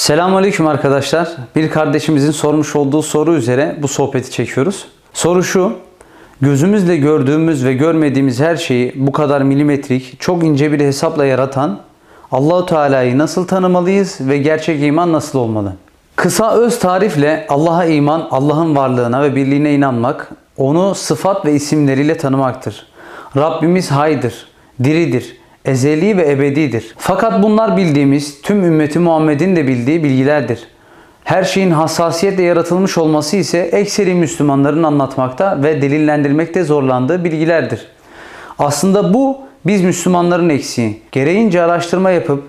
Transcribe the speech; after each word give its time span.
Selamünaleyküm 0.00 0.66
arkadaşlar. 0.66 1.28
Bir 1.56 1.70
kardeşimizin 1.70 2.30
sormuş 2.30 2.76
olduğu 2.76 3.02
soru 3.02 3.34
üzere 3.34 3.76
bu 3.82 3.88
sohbeti 3.88 4.30
çekiyoruz. 4.30 4.86
Soru 5.12 5.42
şu. 5.42 5.72
Gözümüzle 6.40 6.96
gördüğümüz 6.96 7.64
ve 7.64 7.74
görmediğimiz 7.74 8.40
her 8.40 8.56
şeyi 8.56 8.92
bu 8.96 9.12
kadar 9.12 9.42
milimetrik, 9.42 10.20
çok 10.20 10.44
ince 10.44 10.72
bir 10.72 10.80
hesapla 10.80 11.24
yaratan 11.24 11.80
Allahu 12.32 12.66
Teala'yı 12.66 13.18
nasıl 13.18 13.46
tanımalıyız 13.46 14.18
ve 14.20 14.38
gerçek 14.38 14.82
iman 14.82 15.12
nasıl 15.12 15.38
olmalı? 15.38 15.72
Kısa 16.16 16.52
öz 16.52 16.78
tarifle 16.78 17.46
Allah'a 17.48 17.84
iman, 17.84 18.28
Allah'ın 18.30 18.76
varlığına 18.76 19.22
ve 19.22 19.36
birliğine 19.36 19.74
inanmak, 19.74 20.30
onu 20.56 20.94
sıfat 20.94 21.46
ve 21.46 21.52
isimleriyle 21.52 22.16
tanımaktır. 22.16 22.86
Rabbimiz 23.36 23.90
haydır, 23.90 24.46
diridir, 24.84 25.39
ezeli 25.64 26.16
ve 26.16 26.30
ebedidir. 26.30 26.94
Fakat 26.98 27.42
bunlar 27.42 27.76
bildiğimiz, 27.76 28.42
tüm 28.42 28.64
ümmeti 28.64 28.98
Muhammed'in 28.98 29.56
de 29.56 29.66
bildiği 29.66 30.04
bilgilerdir. 30.04 30.68
Her 31.24 31.44
şeyin 31.44 31.70
hassasiyetle 31.70 32.42
yaratılmış 32.42 32.98
olması 32.98 33.36
ise 33.36 33.58
ekseri 33.58 34.14
Müslümanların 34.14 34.82
anlatmakta 34.82 35.62
ve 35.62 35.82
delillendirmekte 35.82 36.64
zorlandığı 36.64 37.24
bilgilerdir. 37.24 37.86
Aslında 38.58 39.14
bu 39.14 39.38
biz 39.66 39.82
Müslümanların 39.82 40.48
eksiği. 40.48 41.02
Gereğince 41.12 41.62
araştırma 41.62 42.10
yapıp 42.10 42.42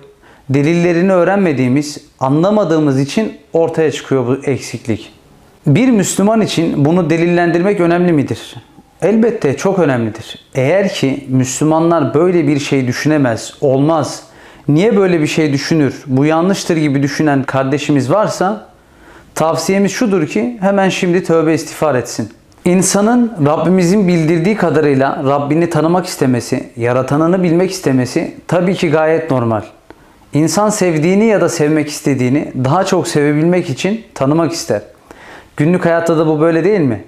delillerini 0.50 1.12
öğrenmediğimiz, 1.12 1.98
anlamadığımız 2.20 3.00
için 3.00 3.32
ortaya 3.52 3.90
çıkıyor 3.90 4.26
bu 4.26 4.50
eksiklik. 4.50 5.12
Bir 5.66 5.88
Müslüman 5.88 6.40
için 6.40 6.84
bunu 6.84 7.10
delillendirmek 7.10 7.80
önemli 7.80 8.12
midir? 8.12 8.56
Elbette 9.02 9.56
çok 9.56 9.78
önemlidir. 9.78 10.38
Eğer 10.54 10.88
ki 10.88 11.26
Müslümanlar 11.28 12.14
böyle 12.14 12.48
bir 12.48 12.58
şey 12.58 12.86
düşünemez, 12.86 13.54
olmaz, 13.60 14.22
niye 14.68 14.96
böyle 14.96 15.20
bir 15.20 15.26
şey 15.26 15.52
düşünür, 15.52 16.02
bu 16.06 16.24
yanlıştır 16.24 16.76
gibi 16.76 17.02
düşünen 17.02 17.42
kardeşimiz 17.42 18.10
varsa 18.10 18.66
tavsiyemiz 19.34 19.92
şudur 19.92 20.26
ki 20.26 20.58
hemen 20.60 20.88
şimdi 20.88 21.24
tövbe 21.24 21.54
istiğfar 21.54 21.94
etsin. 21.94 22.30
İnsanın 22.64 23.32
Rabbimizin 23.46 24.08
bildirdiği 24.08 24.56
kadarıyla 24.56 25.22
Rabbini 25.24 25.70
tanımak 25.70 26.06
istemesi, 26.06 26.70
yaratanını 26.76 27.42
bilmek 27.42 27.70
istemesi 27.70 28.34
tabii 28.48 28.74
ki 28.74 28.90
gayet 28.90 29.30
normal. 29.30 29.62
İnsan 30.32 30.70
sevdiğini 30.70 31.24
ya 31.24 31.40
da 31.40 31.48
sevmek 31.48 31.88
istediğini 31.88 32.52
daha 32.64 32.84
çok 32.84 33.08
sevebilmek 33.08 33.70
için 33.70 34.04
tanımak 34.14 34.52
ister. 34.52 34.82
Günlük 35.56 35.84
hayatta 35.84 36.18
da 36.18 36.26
bu 36.26 36.40
böyle 36.40 36.64
değil 36.64 36.80
mi? 36.80 37.04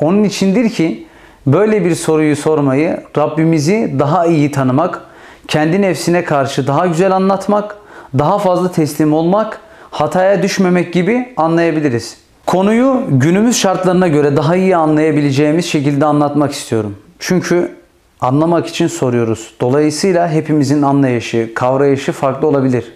Onun 0.00 0.24
içindir 0.24 0.70
ki 0.70 1.06
böyle 1.46 1.84
bir 1.84 1.94
soruyu 1.94 2.36
sormayı 2.36 3.00
Rabbimizi 3.18 3.94
daha 3.98 4.26
iyi 4.26 4.50
tanımak, 4.50 5.00
kendi 5.48 5.82
nefsine 5.82 6.24
karşı 6.24 6.66
daha 6.66 6.86
güzel 6.86 7.12
anlatmak, 7.12 7.76
daha 8.18 8.38
fazla 8.38 8.72
teslim 8.72 9.12
olmak, 9.12 9.60
hataya 9.90 10.42
düşmemek 10.42 10.92
gibi 10.92 11.34
anlayabiliriz. 11.36 12.16
Konuyu 12.46 13.02
günümüz 13.08 13.56
şartlarına 13.56 14.08
göre 14.08 14.36
daha 14.36 14.56
iyi 14.56 14.76
anlayabileceğimiz 14.76 15.66
şekilde 15.66 16.04
anlatmak 16.04 16.52
istiyorum. 16.52 16.96
Çünkü 17.18 17.74
anlamak 18.20 18.66
için 18.66 18.86
soruyoruz. 18.86 19.54
Dolayısıyla 19.60 20.28
hepimizin 20.28 20.82
anlayışı, 20.82 21.54
kavrayışı 21.54 22.12
farklı 22.12 22.48
olabilir. 22.48 22.92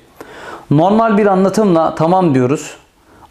Normal 0.71 1.19
bir 1.19 1.27
anlatımla 1.27 1.95
tamam 1.95 2.35
diyoruz. 2.35 2.77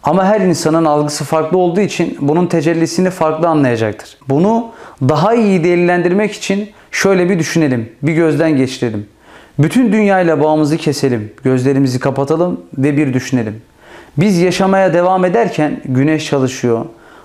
Ama 0.02 0.24
her 0.24 0.40
insanın 0.40 0.84
algısı 0.84 1.24
farklı 1.24 1.58
olduğu 1.58 1.80
için 1.80 2.18
bunun 2.20 2.46
tecellisini 2.46 3.10
farklı 3.10 3.48
anlayacaktır. 3.48 4.18
Bunu 4.28 4.66
daha 5.08 5.34
iyi 5.34 5.64
delillendirmek 5.64 6.32
için 6.32 6.70
şöyle 6.90 7.28
bir 7.28 7.38
düşünelim, 7.38 7.92
bir 8.02 8.12
gözden 8.12 8.56
geçirelim. 8.56 9.06
Bütün 9.58 9.92
dünyayla 9.92 10.40
bağımızı 10.40 10.76
keselim, 10.76 11.32
gözlerimizi 11.44 12.00
kapatalım 12.00 12.60
ve 12.78 12.96
bir 12.96 13.14
düşünelim. 13.14 13.62
Biz 14.16 14.38
yaşamaya 14.38 14.94
devam 14.94 15.24
ederken 15.24 15.80
güneş 15.84 16.26
çalışıyor, 16.26 16.84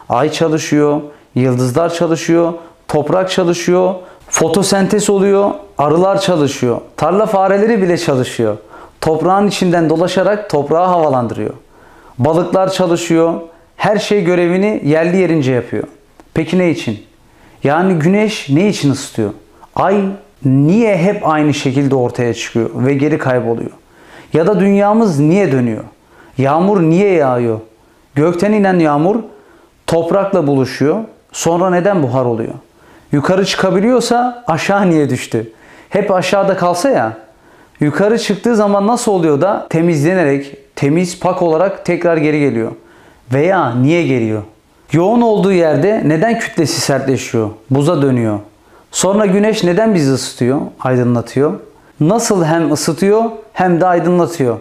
ay 0.10 0.32
çalışıyor, 0.32 1.02
yıldızlar 1.36 1.94
çalışıyor, 1.94 2.54
toprak 2.88 3.32
çalışıyor, 3.32 3.96
fotosentez 4.30 5.10
oluyor, 5.10 5.52
arılar 5.78 6.22
çalışıyor, 6.22 6.82
tarla 6.98 7.26
fareleri 7.26 7.82
bile 7.82 7.98
çalışıyor. 7.98 8.58
Toprağın 9.02 9.48
içinden 9.48 9.90
dolaşarak 9.90 10.50
toprağı 10.50 10.88
havalandırıyor. 10.88 11.54
Balıklar 12.20 12.72
çalışıyor, 12.72 13.42
her 13.78 13.98
şey 13.98 14.24
görevini 14.24 14.82
yerli 14.86 15.18
yerince 15.18 15.52
yapıyor. 15.52 15.84
Peki 16.34 16.58
ne 16.58 16.70
için? 16.70 17.04
Yani 17.64 17.94
güneş 17.94 18.50
ne 18.50 18.68
için 18.68 18.92
ısıtıyor? 18.92 19.30
Ay 19.76 20.06
niye 20.46 20.98
hep 20.98 21.28
aynı 21.28 21.54
şekilde 21.54 21.96
ortaya 21.96 22.34
çıkıyor 22.34 22.70
ve 22.76 22.94
geri 22.94 23.18
kayboluyor? 23.18 23.72
Ya 24.34 24.48
da 24.48 24.60
dünyamız 24.60 25.20
niye 25.20 25.52
dönüyor? 25.52 25.84
Yağmur 26.38 26.82
niye 26.82 27.12
yağıyor? 27.12 27.60
Gökten 28.16 28.52
inen 28.52 28.80
yağmur 28.80 29.16
toprakla 29.88 30.48
buluşuyor. 30.48 31.04
Sonra 31.32 31.70
neden 31.70 32.04
buhar 32.04 32.26
oluyor? 32.26 32.54
Yukarı 33.12 33.46
çıkabiliyorsa 33.46 34.44
aşağı 34.48 34.90
niye 34.90 35.10
düştü? 35.10 35.52
Hep 35.90 36.12
aşağıda 36.12 36.58
kalsa 36.58 36.90
ya. 36.90 37.18
Yukarı 37.80 38.20
çıktığı 38.20 38.56
zaman 38.56 38.88
nasıl 38.88 39.12
oluyor 39.12 39.42
da 39.42 39.68
temizlenerek, 39.70 40.58
temiz, 40.76 41.20
pak 41.20 41.42
olarak 41.42 41.86
tekrar 41.86 42.18
geri 42.18 42.40
geliyor? 42.40 42.72
Veya 43.34 43.76
niye 43.76 44.08
geliyor? 44.08 44.44
Yoğun 44.92 45.22
olduğu 45.22 45.52
yerde 45.52 46.02
neden 46.06 46.40
kütlesi 46.40 46.82
sertleşiyor? 46.82 47.50
Buza 47.70 48.02
dönüyor. 48.02 48.40
Sonra 48.92 49.26
güneş 49.26 49.64
neden 49.64 49.96
bizi 49.96 50.12
ısıtıyor, 50.12 50.62
aydınlatıyor? 50.80 51.54
Nasıl 52.00 52.44
hem 52.46 52.72
ısıtıyor 52.72 53.24
hem 53.54 53.82
de 53.82 53.86
aydınlatıyor? 53.86 54.58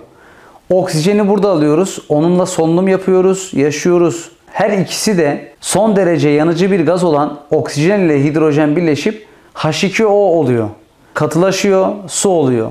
Oksijeni 0.70 1.28
burada 1.28 1.50
alıyoruz. 1.50 1.98
Onunla 2.08 2.46
solunum 2.46 2.88
yapıyoruz, 2.88 3.50
yaşıyoruz. 3.52 4.30
Her 4.46 4.70
ikisi 4.70 5.18
de 5.18 5.52
son 5.60 5.96
derece 5.96 6.28
yanıcı 6.28 6.70
bir 6.70 6.86
gaz 6.86 7.04
olan 7.04 7.38
oksijen 7.50 8.00
ile 8.00 8.24
hidrojen 8.24 8.76
birleşip 8.76 9.26
H2O 9.54 10.06
oluyor. 10.06 10.68
Katılaşıyor, 11.14 11.88
su 12.08 12.28
oluyor. 12.28 12.70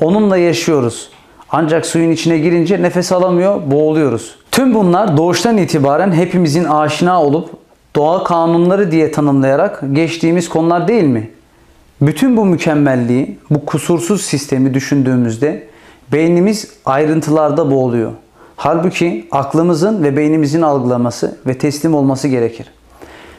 Onunla 0.00 0.36
yaşıyoruz. 0.36 1.10
Ancak 1.50 1.86
suyun 1.86 2.10
içine 2.10 2.38
girince 2.38 2.82
nefes 2.82 3.12
alamıyor, 3.12 3.70
boğuluyoruz. 3.70 4.36
Tüm 4.50 4.74
bunlar 4.74 5.16
doğuştan 5.16 5.56
itibaren 5.56 6.12
hepimizin 6.12 6.64
aşina 6.64 7.22
olup 7.22 7.50
doğa 7.96 8.24
kanunları 8.24 8.90
diye 8.90 9.12
tanımlayarak 9.12 9.82
geçtiğimiz 9.92 10.48
konular 10.48 10.88
değil 10.88 11.04
mi? 11.04 11.30
Bütün 12.02 12.36
bu 12.36 12.44
mükemmelliği, 12.44 13.38
bu 13.50 13.66
kusursuz 13.66 14.22
sistemi 14.22 14.74
düşündüğümüzde 14.74 15.68
beynimiz 16.12 16.68
ayrıntılarda 16.84 17.70
boğuluyor. 17.70 18.12
Halbuki 18.56 19.28
aklımızın 19.30 20.02
ve 20.02 20.16
beynimizin 20.16 20.62
algılaması 20.62 21.38
ve 21.46 21.58
teslim 21.58 21.94
olması 21.94 22.28
gerekir. 22.28 22.66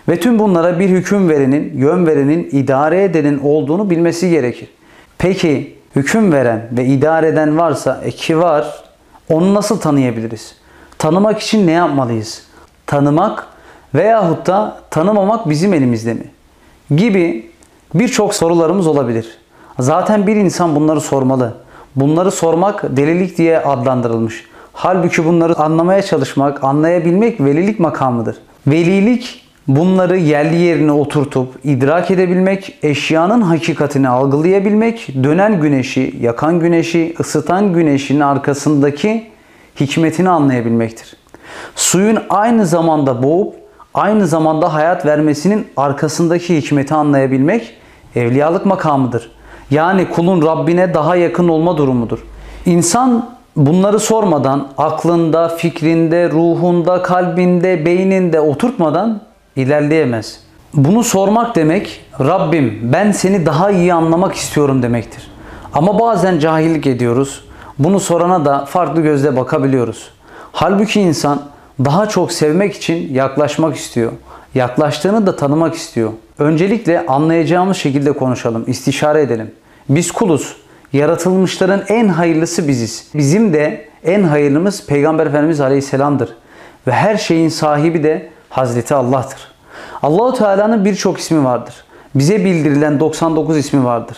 Ve 0.10 0.20
tüm 0.20 0.40
bunlara 0.40 0.80
bir 0.80 0.90
hüküm 0.90 1.30
verenin, 1.30 1.78
yön 1.78 2.06
verenin, 2.08 2.50
idare 2.52 3.04
edenin 3.04 3.40
olduğunu 3.40 3.90
bilmesi 3.90 4.30
gerekir. 4.30 4.70
Peki 5.18 5.79
hüküm 5.96 6.32
veren 6.32 6.68
ve 6.72 6.86
idare 6.86 7.28
eden 7.28 7.58
varsa, 7.58 8.02
e 8.04 8.12
ki 8.12 8.40
var, 8.40 8.84
onu 9.30 9.54
nasıl 9.54 9.80
tanıyabiliriz? 9.80 10.56
Tanımak 10.98 11.40
için 11.40 11.68
ne 11.68 11.72
yapmalıyız? 11.72 12.44
Tanımak 12.86 13.48
veyahut 13.96 14.48
da 14.48 14.78
tanımamak 14.90 15.50
bizim 15.50 15.74
elimizde 15.74 16.14
mi? 16.14 16.26
Gibi 16.96 17.52
birçok 17.94 18.34
sorularımız 18.34 18.88
olabilir. 18.88 19.38
Zaten 19.80 20.28
bir 20.28 20.36
insan 20.36 20.76
bunları 20.76 21.02
sormalı. 21.02 21.54
Bunları 21.96 22.32
sormak 22.32 22.98
delilik 22.98 23.38
diye 23.38 23.60
adlandırılmış. 23.60 24.46
Halbuki 24.74 25.26
bunları 25.26 25.60
anlamaya 25.60 26.02
çalışmak, 26.02 26.64
anlayabilmek 26.64 27.42
velilik 27.42 27.80
makamıdır. 27.80 28.38
Velilik 28.68 29.49
bunları 29.68 30.18
yerli 30.18 30.56
yerine 30.56 30.92
oturtup 30.92 31.56
idrak 31.64 32.12
edebilmek, 32.12 32.80
eşyanın 32.84 33.42
hakikatini 33.42 34.10
algılayabilmek, 34.10 35.08
dönen 35.24 35.62
güneşi, 35.62 36.16
yakan 36.22 36.60
güneşi, 36.60 37.16
ısıtan 37.20 37.74
güneşin 37.74 38.20
arkasındaki 38.20 39.28
hikmetini 39.80 40.30
anlayabilmektir. 40.30 41.16
Suyun 41.76 42.20
aynı 42.30 42.66
zamanda 42.66 43.24
boğup 43.24 43.56
aynı 43.94 44.28
zamanda 44.28 44.74
hayat 44.74 45.06
vermesinin 45.06 45.68
arkasındaki 45.78 46.58
hikmeti 46.58 46.94
anlayabilmek 46.94 47.74
evliyalık 48.16 48.66
makamıdır. 48.66 49.32
Yani 49.72 50.10
kulun 50.10 50.42
Rabbine 50.42 50.94
daha 50.94 51.16
yakın 51.16 51.48
olma 51.48 51.78
durumudur. 51.78 52.20
İnsan 52.66 53.30
bunları 53.56 54.00
sormadan 54.00 54.68
aklında, 54.78 55.50
fikrinde, 55.50 56.30
ruhunda, 56.30 57.02
kalbinde, 57.02 57.86
beyninde 57.86 58.40
oturtmadan 58.40 59.22
ilerleyemez. 59.62 60.40
Bunu 60.74 61.04
sormak 61.04 61.56
demek 61.56 62.06
Rabbim 62.20 62.80
ben 62.84 63.12
seni 63.12 63.46
daha 63.46 63.72
iyi 63.72 63.94
anlamak 63.94 64.36
istiyorum 64.36 64.84
demektir. 64.84 65.32
Ama 65.74 66.00
bazen 66.00 66.40
cahillik 66.40 66.88
ediyoruz. 66.88 67.44
Bunu 67.80 68.00
sorana 68.00 68.46
da 68.46 68.66
farklı 68.66 69.02
gözle 69.02 69.38
bakabiliyoruz. 69.38 70.12
Halbuki 70.52 71.02
insan 71.02 71.42
daha 71.86 72.10
çok 72.10 72.32
sevmek 72.32 72.76
için 72.76 73.14
yaklaşmak 73.14 73.76
istiyor. 73.76 74.12
Yaklaştığını 74.56 75.28
da 75.28 75.36
tanımak 75.36 75.76
istiyor. 75.76 76.12
Öncelikle 76.40 77.06
anlayacağımız 77.06 77.78
şekilde 77.78 78.12
konuşalım, 78.12 78.64
istişare 78.68 79.22
edelim. 79.22 79.52
Biz 79.90 80.12
kuluz. 80.12 80.56
Yaratılmışların 80.94 81.82
en 81.88 82.08
hayırlısı 82.08 82.68
biziz. 82.68 83.08
Bizim 83.14 83.54
de 83.54 83.86
en 84.04 84.24
hayırlımız 84.24 84.86
Peygamber 84.88 85.26
Efendimiz 85.28 85.62
Aleyhisselam'dır. 85.62 86.30
Ve 86.88 86.92
her 86.92 87.18
şeyin 87.18 87.50
sahibi 87.50 88.04
de 88.04 88.30
Hazreti 88.50 88.96
Allah'tır. 88.96 89.40
Allahu 90.04 90.34
Teala'nın 90.34 90.86
birçok 90.86 91.20
ismi 91.20 91.44
vardır. 91.44 91.74
Bize 92.16 92.46
bildirilen 92.46 93.00
99 93.00 93.58
ismi 93.58 93.84
vardır. 93.84 94.18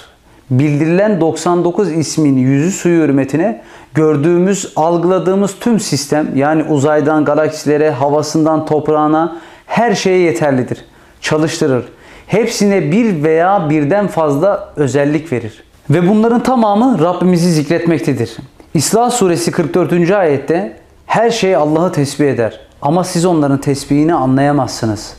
Bildirilen 0.49 1.21
99 1.21 1.91
ismin 1.91 2.37
yüzü 2.37 2.71
suyu 2.71 3.03
hürmetine 3.03 3.61
gördüğümüz, 3.93 4.73
algıladığımız 4.75 5.55
tüm 5.59 5.79
sistem 5.79 6.27
yani 6.35 6.63
uzaydan 6.63 7.25
galaksilere, 7.25 7.91
havasından 7.91 8.65
toprağına 8.65 9.37
her 9.65 9.95
şeye 9.95 10.17
yeterlidir. 10.17 10.85
Çalıştırır. 11.21 11.85
Hepsine 12.27 12.91
bir 12.91 13.23
veya 13.23 13.69
birden 13.69 14.07
fazla 14.07 14.73
özellik 14.75 15.31
verir. 15.31 15.63
Ve 15.89 16.09
bunların 16.09 16.43
tamamı 16.43 16.99
Rabbimizi 17.01 17.51
zikretmektedir. 17.51 18.37
İsra 18.73 19.09
suresi 19.09 19.51
44. 19.51 20.11
ayette 20.11 20.77
her 21.05 21.29
şey 21.29 21.55
Allah'ı 21.55 21.91
tesbih 21.91 22.27
eder 22.27 22.59
ama 22.81 23.03
siz 23.03 23.25
onların 23.25 23.57
tesbihini 23.57 24.13
anlayamazsınız. 24.13 25.13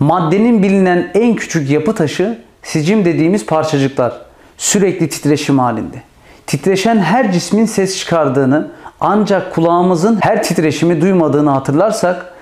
Maddenin 0.00 0.62
bilinen 0.62 1.10
en 1.14 1.34
küçük 1.34 1.70
yapı 1.70 1.94
taşı 1.94 2.38
sicim 2.62 3.04
dediğimiz 3.04 3.46
parçacıklar 3.46 4.12
sürekli 4.58 5.08
titreşim 5.08 5.58
halinde. 5.58 6.02
Titreşen 6.46 6.98
her 6.98 7.32
cismin 7.32 7.66
ses 7.66 7.98
çıkardığını 7.98 8.70
ancak 9.00 9.54
kulağımızın 9.54 10.18
her 10.20 10.42
titreşimi 10.42 11.00
duymadığını 11.00 11.50
hatırlarsak 11.50 12.34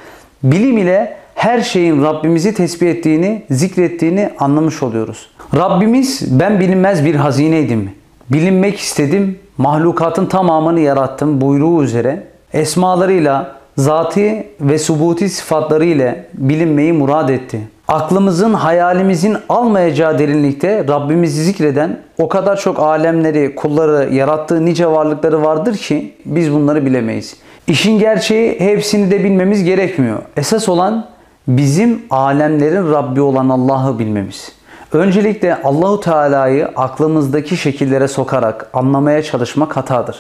bilim 0.43 0.79
ile 0.79 1.17
her 1.35 1.61
şeyin 1.61 2.03
Rabbimizi 2.03 2.55
tesbih 2.55 2.91
ettiğini, 2.91 3.43
zikrettiğini 3.51 4.31
anlamış 4.39 4.83
oluyoruz. 4.83 5.31
Rabbimiz 5.57 6.41
ben 6.41 6.61
bilinmez 6.61 7.05
bir 7.05 7.15
hazineydim. 7.15 7.91
Bilinmek 8.31 8.79
istedim, 8.79 9.39
mahlukatın 9.59 10.27
tamamını 10.27 10.81
yarattım 10.81 11.41
buyruğu 11.41 11.83
üzere 11.83 12.25
esmalarıyla, 12.53 13.58
zati 13.79 14.47
ve 14.61 14.79
subuti 14.79 15.29
sıfatları 15.29 15.85
ile 15.85 16.27
bilinmeyi 16.35 16.93
murad 16.93 17.29
etti. 17.29 17.61
Aklımızın, 17.89 18.55
hayalimizin 18.55 19.37
almayacağı 19.49 20.19
derinlikte 20.19 20.85
Rabbimizi 20.89 21.45
zikreden 21.45 21.99
o 22.19 22.29
kadar 22.29 22.57
çok 22.57 22.79
alemleri, 22.79 23.55
kulları, 23.55 24.15
yarattığı 24.15 24.65
nice 24.65 24.87
varlıkları 24.87 25.43
vardır 25.45 25.77
ki 25.77 26.15
biz 26.25 26.53
bunları 26.53 26.87
bilemeyiz. 26.87 27.37
İşin 27.67 27.99
gerçeği 27.99 28.61
hepsini 28.61 29.11
de 29.11 29.25
bilmemiz 29.25 29.65
gerekmiyor. 29.65 30.19
Esas 30.37 30.69
olan 30.69 31.07
bizim 31.49 32.03
alemlerin 32.11 32.93
Rabbi 32.93 33.21
olan 33.21 33.49
Allah'ı 33.49 33.99
bilmemiz. 33.99 34.53
Öncelikle 34.93 35.63
Allahu 35.63 36.01
Teala'yı 36.01 36.69
aklımızdaki 36.77 37.57
şekillere 37.57 38.09
sokarak 38.09 38.71
anlamaya 38.73 39.23
çalışmak 39.23 39.77
hatadır. 39.77 40.17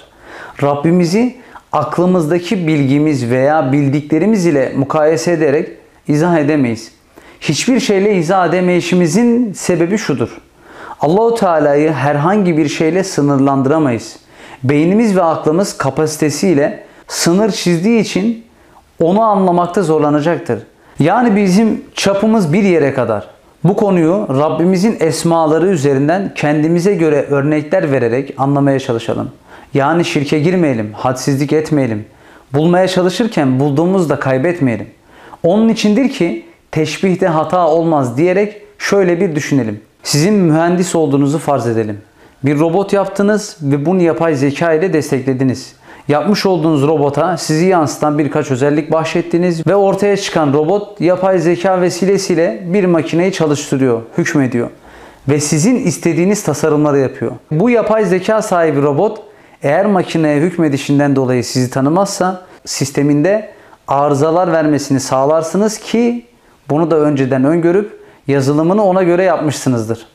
Rabbimizi 0.62 1.36
aklımızdaki 1.72 2.66
bilgimiz 2.66 3.30
veya 3.30 3.72
bildiklerimiz 3.72 4.46
ile 4.46 4.72
mukayese 4.76 5.32
ederek 5.32 5.68
izah 6.08 6.38
edemeyiz. 6.38 6.92
Hiçbir 7.40 7.80
şeyle 7.80 8.14
izah 8.14 8.48
edemeyişimizin 8.48 9.52
sebebi 9.52 9.98
şudur. 9.98 10.38
Allahu 11.00 11.34
Teala'yı 11.34 11.92
herhangi 11.92 12.56
bir 12.56 12.68
şeyle 12.68 13.04
sınırlandıramayız. 13.04 14.16
Beynimiz 14.64 15.16
ve 15.16 15.22
aklımız 15.22 15.78
kapasitesiyle 15.78 16.84
sınır 17.08 17.50
çizdiği 17.50 18.00
için 18.00 18.44
onu 19.00 19.22
anlamakta 19.22 19.82
zorlanacaktır. 19.82 20.62
Yani 20.98 21.36
bizim 21.36 21.84
çapımız 21.94 22.52
bir 22.52 22.62
yere 22.62 22.94
kadar. 22.94 23.28
Bu 23.64 23.76
konuyu 23.76 24.26
Rabbimizin 24.28 24.96
esmaları 25.00 25.66
üzerinden 25.66 26.32
kendimize 26.34 26.94
göre 26.94 27.26
örnekler 27.30 27.92
vererek 27.92 28.34
anlamaya 28.38 28.80
çalışalım. 28.80 29.30
Yani 29.74 30.04
şirke 30.04 30.38
girmeyelim, 30.38 30.92
hadsizlik 30.92 31.52
etmeyelim. 31.52 32.04
Bulmaya 32.52 32.88
çalışırken 32.88 33.60
bulduğumuzda 33.60 34.18
kaybetmeyelim. 34.18 34.86
Onun 35.42 35.68
içindir 35.68 36.08
ki 36.08 36.44
teşbihte 36.70 37.26
hata 37.26 37.68
olmaz 37.68 38.16
diyerek 38.16 38.62
şöyle 38.78 39.20
bir 39.20 39.34
düşünelim. 39.34 39.80
Sizin 40.02 40.34
mühendis 40.34 40.94
olduğunuzu 40.94 41.38
farz 41.38 41.66
edelim. 41.66 41.98
Bir 42.44 42.58
robot 42.58 42.92
yaptınız 42.92 43.56
ve 43.62 43.86
bunu 43.86 44.02
yapay 44.02 44.34
zeka 44.34 44.72
ile 44.72 44.92
desteklediniz. 44.92 45.72
Yapmış 46.08 46.46
olduğunuz 46.46 46.82
robota 46.82 47.36
sizi 47.36 47.66
yansıtan 47.66 48.18
birkaç 48.18 48.50
özellik 48.50 48.92
bahşettiniz 48.92 49.66
ve 49.66 49.76
ortaya 49.76 50.16
çıkan 50.16 50.52
robot 50.52 51.00
yapay 51.00 51.38
zeka 51.38 51.80
vesilesiyle 51.80 52.62
bir 52.66 52.84
makineyi 52.84 53.32
çalıştırıyor, 53.32 54.02
hükmediyor 54.18 54.70
ve 55.28 55.40
sizin 55.40 55.76
istediğiniz 55.76 56.42
tasarımları 56.42 56.98
yapıyor. 56.98 57.32
Bu 57.50 57.70
yapay 57.70 58.04
zeka 58.04 58.42
sahibi 58.42 58.82
robot 58.82 59.27
eğer 59.62 59.86
makineye 59.86 60.40
hükmedişinden 60.40 61.16
dolayı 61.16 61.44
sizi 61.44 61.70
tanımazsa 61.70 62.42
sisteminde 62.64 63.50
arızalar 63.88 64.52
vermesini 64.52 65.00
sağlarsınız 65.00 65.78
ki 65.78 66.26
bunu 66.70 66.90
da 66.90 66.96
önceden 66.96 67.44
öngörüp 67.44 68.00
yazılımını 68.26 68.84
ona 68.84 69.02
göre 69.02 69.22
yapmışsınızdır. 69.22 70.06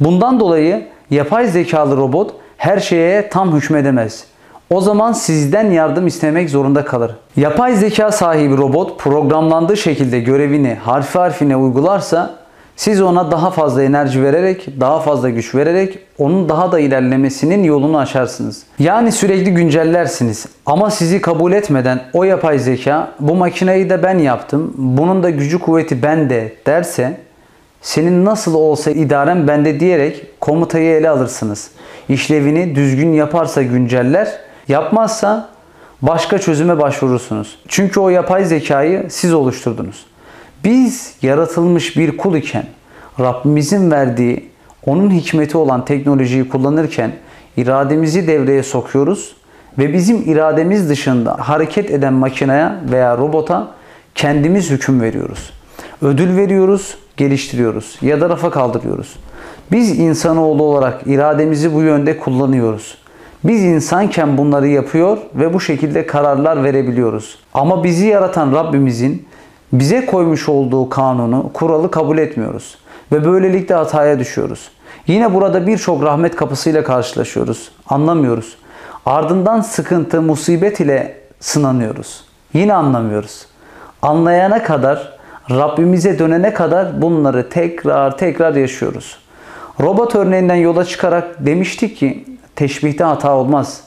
Bundan 0.00 0.40
dolayı 0.40 0.86
yapay 1.10 1.46
zekalı 1.46 1.96
robot 1.96 2.34
her 2.56 2.78
şeye 2.78 3.28
tam 3.28 3.56
hükmedemez. 3.56 4.24
O 4.70 4.80
zaman 4.80 5.12
sizden 5.12 5.70
yardım 5.70 6.06
istemek 6.06 6.50
zorunda 6.50 6.84
kalır. 6.84 7.16
Yapay 7.36 7.74
zeka 7.74 8.12
sahibi 8.12 8.56
robot 8.56 9.00
programlandığı 9.00 9.76
şekilde 9.76 10.20
görevini 10.20 10.74
harfi 10.74 11.18
harfine 11.18 11.56
uygularsa 11.56 12.34
siz 12.76 13.02
ona 13.02 13.30
daha 13.30 13.50
fazla 13.50 13.82
enerji 13.82 14.22
vererek, 14.22 14.68
daha 14.80 15.00
fazla 15.00 15.30
güç 15.30 15.54
vererek 15.54 15.98
onun 16.18 16.48
daha 16.48 16.72
da 16.72 16.80
ilerlemesinin 16.80 17.64
yolunu 17.64 17.98
açarsınız. 17.98 18.62
Yani 18.78 19.12
sürekli 19.12 19.54
güncellersiniz. 19.54 20.46
Ama 20.66 20.90
sizi 20.90 21.20
kabul 21.20 21.52
etmeden 21.52 22.02
o 22.12 22.24
yapay 22.24 22.58
zeka 22.58 23.12
bu 23.20 23.34
makineyi 23.34 23.90
de 23.90 24.02
ben 24.02 24.18
yaptım, 24.18 24.74
bunun 24.76 25.22
da 25.22 25.30
gücü 25.30 25.58
kuvveti 25.58 26.02
bende 26.02 26.52
derse 26.66 27.20
senin 27.82 28.24
nasıl 28.24 28.54
olsa 28.54 28.90
idaren 28.90 29.48
bende 29.48 29.80
diyerek 29.80 30.40
komutayı 30.40 30.90
ele 30.90 31.10
alırsınız. 31.10 31.70
İşlevini 32.08 32.74
düzgün 32.74 33.12
yaparsa 33.12 33.62
günceller, 33.62 34.32
yapmazsa 34.68 35.48
başka 36.02 36.38
çözüme 36.38 36.80
başvurursunuz. 36.80 37.58
Çünkü 37.68 38.00
o 38.00 38.08
yapay 38.08 38.44
zekayı 38.44 39.06
siz 39.10 39.34
oluşturdunuz. 39.34 40.06
Biz 40.66 41.14
yaratılmış 41.22 41.96
bir 41.96 42.16
kul 42.16 42.34
iken 42.34 42.64
Rabbimizin 43.20 43.90
verdiği 43.90 44.48
onun 44.86 45.10
hikmeti 45.10 45.58
olan 45.58 45.84
teknolojiyi 45.84 46.48
kullanırken 46.48 47.12
irademizi 47.56 48.26
devreye 48.26 48.62
sokuyoruz 48.62 49.36
ve 49.78 49.92
bizim 49.92 50.30
irademiz 50.30 50.88
dışında 50.88 51.36
hareket 51.38 51.90
eden 51.90 52.12
makineye 52.12 52.68
veya 52.90 53.18
robota 53.18 53.68
kendimiz 54.14 54.70
hüküm 54.70 55.00
veriyoruz. 55.00 55.50
Ödül 56.02 56.36
veriyoruz, 56.36 56.98
geliştiriyoruz 57.16 57.98
ya 58.02 58.20
da 58.20 58.28
rafa 58.28 58.50
kaldırıyoruz. 58.50 59.16
Biz 59.72 59.98
insanoğlu 59.98 60.62
olarak 60.62 61.02
irademizi 61.06 61.74
bu 61.74 61.82
yönde 61.82 62.18
kullanıyoruz. 62.18 62.98
Biz 63.44 63.62
insanken 63.62 64.38
bunları 64.38 64.68
yapıyor 64.68 65.18
ve 65.34 65.54
bu 65.54 65.60
şekilde 65.60 66.06
kararlar 66.06 66.64
verebiliyoruz. 66.64 67.38
Ama 67.54 67.84
bizi 67.84 68.06
yaratan 68.06 68.52
Rabbimizin 68.52 69.26
bize 69.72 70.06
koymuş 70.06 70.48
olduğu 70.48 70.88
kanunu, 70.88 71.50
kuralı 71.54 71.90
kabul 71.90 72.18
etmiyoruz 72.18 72.78
ve 73.12 73.24
böylelikle 73.24 73.74
hataya 73.74 74.18
düşüyoruz. 74.18 74.70
Yine 75.06 75.34
burada 75.34 75.66
birçok 75.66 76.02
rahmet 76.02 76.36
kapısıyla 76.36 76.84
karşılaşıyoruz. 76.84 77.70
Anlamıyoruz. 77.88 78.56
Ardından 79.06 79.60
sıkıntı, 79.60 80.22
musibet 80.22 80.80
ile 80.80 81.20
sınanıyoruz. 81.40 82.24
Yine 82.54 82.74
anlamıyoruz. 82.74 83.46
Anlayana 84.02 84.62
kadar, 84.62 85.16
Rabbimize 85.50 86.18
dönene 86.18 86.54
kadar 86.54 87.02
bunları 87.02 87.48
tekrar 87.48 88.18
tekrar 88.18 88.54
yaşıyoruz. 88.54 89.18
Robot 89.80 90.14
örneğinden 90.14 90.54
yola 90.54 90.84
çıkarak 90.84 91.46
demiştik 91.46 91.96
ki 91.96 92.24
teşbihte 92.56 93.04
hata 93.04 93.34
olmaz. 93.34 93.80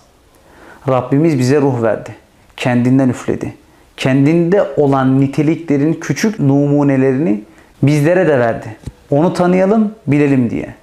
Rabbimiz 0.87 1.39
bize 1.39 1.61
ruh 1.61 1.81
verdi. 1.81 2.15
Kendinden 2.57 3.09
üfledi 3.09 3.53
kendinde 3.99 4.63
olan 4.77 5.21
niteliklerin 5.21 5.93
küçük 5.93 6.39
numunelerini 6.39 7.41
bizlere 7.83 8.27
de 8.27 8.39
verdi. 8.39 8.75
Onu 9.09 9.33
tanıyalım, 9.33 9.91
bilelim 10.07 10.49
diye. 10.49 10.73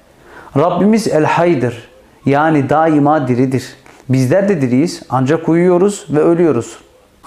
Rabbimiz 0.57 1.09
El 1.09 1.25
Haydır. 1.25 1.89
Yani 2.27 2.71
daima 2.71 3.29
diridir. 3.29 3.77
Bizler 4.09 4.49
de 4.49 4.61
diriyiz 4.61 5.03
ancak 5.11 5.49
uyuyoruz 5.49 6.07
ve 6.11 6.21
ölüyoruz. 6.21 6.79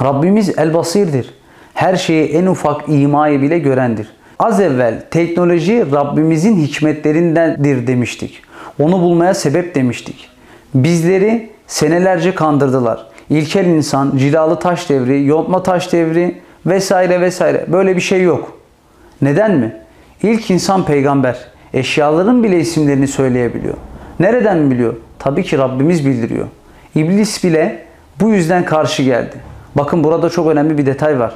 Rabbimiz 0.03 0.57
El 0.57 0.73
Basir'dir. 0.73 1.33
Her 1.73 1.95
şeyi 1.95 2.29
en 2.29 2.45
ufak 2.45 2.89
imayı 2.89 3.41
bile 3.41 3.59
görendir. 3.59 4.07
Az 4.39 4.59
evvel 4.59 5.03
teknoloji 5.11 5.85
Rabbimizin 5.91 6.57
hikmetlerindendir 6.57 7.87
demiştik. 7.87 8.41
Onu 8.79 9.01
bulmaya 9.01 9.33
sebep 9.33 9.75
demiştik. 9.75 10.29
Bizleri 10.73 11.49
senelerce 11.67 12.35
kandırdılar 12.35 13.08
ilkel 13.29 13.65
insan, 13.65 14.17
cilalı 14.17 14.59
taş 14.59 14.89
devri, 14.89 15.25
yontma 15.25 15.63
taş 15.63 15.93
devri 15.93 16.35
vesaire 16.65 17.21
vesaire. 17.21 17.65
Böyle 17.67 17.95
bir 17.95 18.01
şey 18.01 18.23
yok. 18.23 18.57
Neden 19.21 19.55
mi? 19.55 19.75
İlk 20.23 20.51
insan 20.51 20.85
peygamber. 20.85 21.37
Eşyaların 21.73 22.43
bile 22.43 22.59
isimlerini 22.59 23.07
söyleyebiliyor. 23.07 23.73
Nereden 24.19 24.71
biliyor? 24.71 24.93
Tabii 25.19 25.43
ki 25.43 25.57
Rabbimiz 25.57 26.05
bildiriyor. 26.05 26.47
İblis 26.95 27.43
bile 27.43 27.83
bu 28.21 28.29
yüzden 28.29 28.65
karşı 28.65 29.03
geldi. 29.03 29.35
Bakın 29.75 30.03
burada 30.03 30.29
çok 30.29 30.47
önemli 30.47 30.77
bir 30.77 30.85
detay 30.85 31.19
var. 31.19 31.33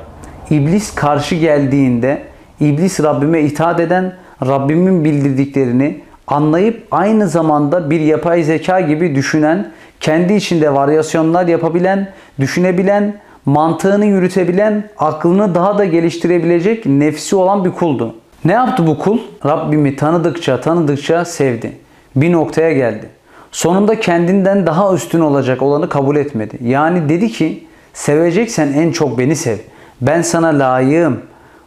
İblis 0.49 0.95
karşı 0.95 1.35
geldiğinde 1.35 2.21
İblis 2.59 2.99
Rabbime 2.99 3.41
itaat 3.41 3.79
eden, 3.79 4.13
Rabbimin 4.45 5.05
bildirdiklerini 5.05 6.01
anlayıp 6.27 6.87
aynı 6.91 7.27
zamanda 7.27 7.89
bir 7.89 7.99
yapay 7.99 8.43
zeka 8.43 8.81
gibi 8.81 9.15
düşünen, 9.15 9.71
kendi 10.03 10.33
içinde 10.33 10.73
varyasyonlar 10.73 11.47
yapabilen, 11.47 12.11
düşünebilen, 12.39 13.13
mantığını 13.45 14.05
yürütebilen, 14.05 14.89
aklını 14.97 15.55
daha 15.55 15.77
da 15.77 15.85
geliştirebilecek 15.85 16.85
nefsi 16.85 17.35
olan 17.35 17.65
bir 17.65 17.71
kuldu. 17.71 18.15
Ne 18.45 18.51
yaptı 18.51 18.87
bu 18.87 18.99
kul? 18.99 19.19
Rabbimi 19.45 19.95
tanıdıkça 19.95 20.61
tanıdıkça 20.61 21.25
sevdi. 21.25 21.71
Bir 22.15 22.31
noktaya 22.31 22.73
geldi. 22.73 23.09
Sonunda 23.51 23.99
kendinden 23.99 24.65
daha 24.65 24.93
üstün 24.93 25.19
olacak 25.19 25.61
olanı 25.61 25.89
kabul 25.89 26.15
etmedi. 26.15 26.57
Yani 26.63 27.09
dedi 27.09 27.29
ki 27.31 27.67
seveceksen 27.93 28.73
en 28.73 28.91
çok 28.91 29.19
beni 29.19 29.35
sev. 29.35 29.57
Ben 30.01 30.21
sana 30.21 30.47
layığım. 30.47 31.19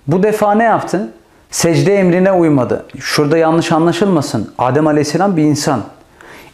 Bu 0.06 0.22
defa 0.22 0.54
ne 0.54 0.64
yaptı? 0.64 1.12
Secde 1.50 1.94
emrine 1.94 2.32
uymadı. 2.32 2.86
Şurada 2.98 3.38
yanlış 3.38 3.72
anlaşılmasın. 3.72 4.50
Adem 4.58 4.86
Aleyhisselam 4.86 5.36
bir 5.36 5.42
insan. 5.42 5.80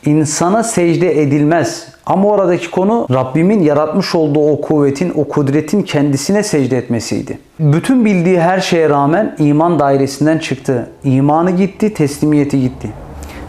İnsana 0.07 0.63
secde 0.63 1.23
edilmez. 1.23 1.89
Ama 2.07 2.29
oradaki 2.29 2.71
konu 2.71 3.07
Rabbimin 3.11 3.61
yaratmış 3.61 4.15
olduğu 4.15 4.51
o 4.51 4.61
kuvvetin, 4.61 5.13
o 5.17 5.29
kudretin 5.29 5.83
kendisine 5.83 6.43
secde 6.43 6.79
etmesiydi. 6.79 7.39
Bütün 7.61 8.05
bildiği 8.05 8.41
her 8.41 8.61
şeye 8.61 8.89
rağmen 8.89 9.37
iman 9.39 9.79
dairesinden 9.79 10.39
çıktı. 10.39 10.91
İmanı 11.05 11.51
gitti, 11.51 11.95
teslimiyeti 11.95 12.61
gitti. 12.61 12.89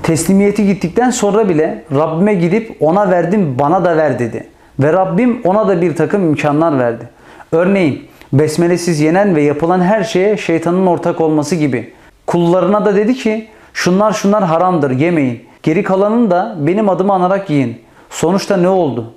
Teslimiyeti 0.03 0.65
gittikten 0.65 1.09
sonra 1.09 1.49
bile 1.49 1.83
Rabbime 1.95 2.33
gidip 2.33 2.77
ona 2.79 3.11
verdim 3.11 3.55
bana 3.59 3.85
da 3.85 3.97
ver 3.97 4.19
dedi. 4.19 4.47
Ve 4.79 4.93
Rabbim 4.93 5.41
ona 5.43 5.67
da 5.67 5.81
bir 5.81 5.95
takım 5.95 6.23
imkanlar 6.23 6.79
verdi. 6.79 7.09
Örneğin 7.51 8.01
besmelesiz 8.33 8.99
yenen 8.99 9.35
ve 9.35 9.41
yapılan 9.41 9.81
her 9.81 10.03
şeye 10.03 10.37
şeytanın 10.37 10.87
ortak 10.87 11.21
olması 11.21 11.55
gibi. 11.55 11.93
Kullarına 12.27 12.85
da 12.85 12.95
dedi 12.95 13.13
ki 13.13 13.47
şunlar 13.73 14.13
şunlar 14.13 14.43
haramdır 14.43 14.91
yemeyin. 14.91 15.52
Geri 15.63 15.83
kalanını 15.83 16.31
da 16.31 16.55
benim 16.59 16.89
adımı 16.89 17.13
anarak 17.13 17.49
yiyin. 17.49 17.81
Sonuçta 18.09 18.57
ne 18.57 18.69
oldu? 18.69 19.13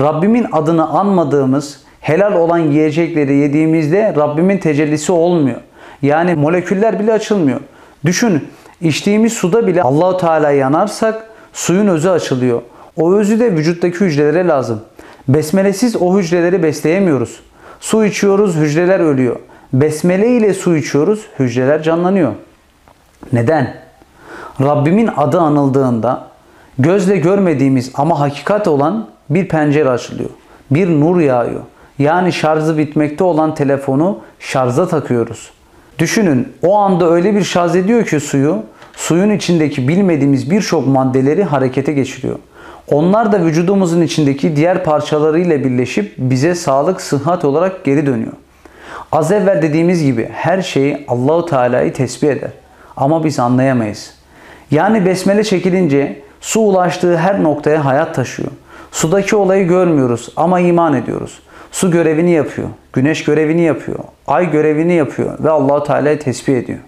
Rabbimin 0.00 0.46
adını 0.52 0.88
anmadığımız 0.88 1.82
helal 2.00 2.32
olan 2.32 2.58
yiyecekleri 2.58 3.34
yediğimizde 3.34 4.14
Rabbimin 4.16 4.58
tecellisi 4.58 5.12
olmuyor. 5.12 5.60
Yani 6.02 6.34
moleküller 6.34 7.00
bile 7.00 7.12
açılmıyor. 7.12 7.60
Düşünün 8.04 8.48
içtiğimiz 8.80 9.32
suda 9.32 9.66
bile 9.66 9.82
Allahu 9.82 10.16
Teala 10.16 10.50
yanarsak 10.50 11.30
suyun 11.52 11.86
özü 11.86 12.08
açılıyor. 12.08 12.62
O 12.96 13.14
özü 13.14 13.40
de 13.40 13.52
vücuttaki 13.52 14.00
hücrelere 14.00 14.46
lazım. 14.46 14.80
Besmelesiz 15.28 15.96
o 15.96 16.18
hücreleri 16.18 16.62
besleyemiyoruz. 16.62 17.40
Su 17.80 18.04
içiyoruz, 18.04 18.56
hücreler 18.56 19.00
ölüyor. 19.00 19.36
Besmele 19.72 20.28
ile 20.28 20.54
su 20.54 20.76
içiyoruz, 20.76 21.26
hücreler 21.38 21.82
canlanıyor. 21.82 22.32
Neden? 23.32 23.87
Rabbimin 24.60 25.10
adı 25.16 25.40
anıldığında 25.40 26.24
gözle 26.78 27.16
görmediğimiz 27.16 27.90
ama 27.94 28.20
hakikat 28.20 28.68
olan 28.68 29.06
bir 29.30 29.48
pencere 29.48 29.88
açılıyor. 29.90 30.30
Bir 30.70 30.88
nur 30.88 31.20
yağıyor. 31.20 31.60
Yani 31.98 32.32
şarjı 32.32 32.78
bitmekte 32.78 33.24
olan 33.24 33.54
telefonu 33.54 34.18
şarja 34.38 34.88
takıyoruz. 34.88 35.50
Düşünün 35.98 36.52
o 36.62 36.78
anda 36.78 37.10
öyle 37.10 37.34
bir 37.34 37.42
şarj 37.42 37.76
ediyor 37.76 38.06
ki 38.06 38.20
suyu, 38.20 38.62
suyun 38.96 39.30
içindeki 39.30 39.88
bilmediğimiz 39.88 40.50
birçok 40.50 40.86
maddeleri 40.86 41.44
harekete 41.44 41.92
geçiriyor. 41.92 42.38
Onlar 42.90 43.32
da 43.32 43.44
vücudumuzun 43.44 44.02
içindeki 44.02 44.56
diğer 44.56 44.84
parçalarıyla 44.84 45.64
birleşip 45.64 46.14
bize 46.18 46.54
sağlık, 46.54 47.00
sıhhat 47.00 47.44
olarak 47.44 47.84
geri 47.84 48.06
dönüyor. 48.06 48.32
Az 49.12 49.32
evvel 49.32 49.62
dediğimiz 49.62 50.04
gibi 50.04 50.28
her 50.32 50.62
şeyi 50.62 51.04
Allahu 51.08 51.46
Teala'yı 51.46 51.92
tesbih 51.92 52.28
eder. 52.28 52.50
Ama 52.96 53.24
biz 53.24 53.38
anlayamayız. 53.38 54.17
Yani 54.70 55.06
besmele 55.06 55.44
çekilince 55.44 56.22
su 56.40 56.60
ulaştığı 56.60 57.16
her 57.16 57.42
noktaya 57.42 57.84
hayat 57.84 58.14
taşıyor. 58.14 58.48
Sudaki 58.92 59.36
olayı 59.36 59.68
görmüyoruz 59.68 60.28
ama 60.36 60.60
iman 60.60 60.94
ediyoruz. 60.94 61.40
Su 61.72 61.90
görevini 61.90 62.30
yapıyor, 62.30 62.68
güneş 62.92 63.24
görevini 63.24 63.62
yapıyor, 63.62 63.98
ay 64.26 64.50
görevini 64.50 64.94
yapıyor 64.94 65.38
ve 65.44 65.50
Allahu 65.50 65.84
Teala'yı 65.84 66.18
tesbih 66.18 66.56
ediyor. 66.56 66.78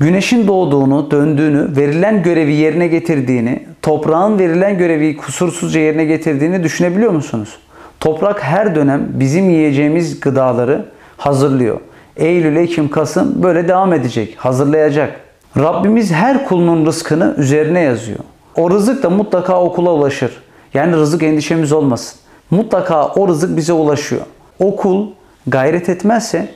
Güneşin 0.00 0.46
doğduğunu, 0.46 1.10
döndüğünü, 1.10 1.76
verilen 1.76 2.22
görevi 2.22 2.52
yerine 2.52 2.86
getirdiğini, 2.86 3.66
toprağın 3.82 4.38
verilen 4.38 4.78
görevi 4.78 5.16
kusursuzca 5.16 5.80
yerine 5.80 6.04
getirdiğini 6.04 6.62
düşünebiliyor 6.62 7.12
musunuz? 7.12 7.58
Toprak 8.00 8.42
her 8.42 8.74
dönem 8.74 9.06
bizim 9.08 9.50
yiyeceğimiz 9.50 10.20
gıdaları 10.20 10.84
hazırlıyor. 11.16 11.80
Eylül, 12.16 12.56
Ekim, 12.56 12.88
Kasım 12.88 13.42
böyle 13.42 13.68
devam 13.68 13.92
edecek, 13.92 14.36
hazırlayacak. 14.36 15.23
Rabbimiz 15.58 16.12
her 16.12 16.44
kulunun 16.44 16.86
rızkını 16.86 17.34
üzerine 17.38 17.80
yazıyor. 17.80 18.18
O 18.56 18.70
rızık 18.70 19.02
da 19.02 19.10
mutlaka 19.10 19.60
okula 19.60 19.92
ulaşır. 19.92 20.42
Yani 20.74 20.96
rızık 20.96 21.22
endişemiz 21.22 21.72
olmasın. 21.72 22.20
Mutlaka 22.50 23.06
o 23.06 23.28
rızık 23.28 23.56
bize 23.56 23.72
ulaşıyor. 23.72 24.22
O 24.58 24.76
kul 24.76 25.06
gayret 25.46 25.88
etmezse 25.88 26.48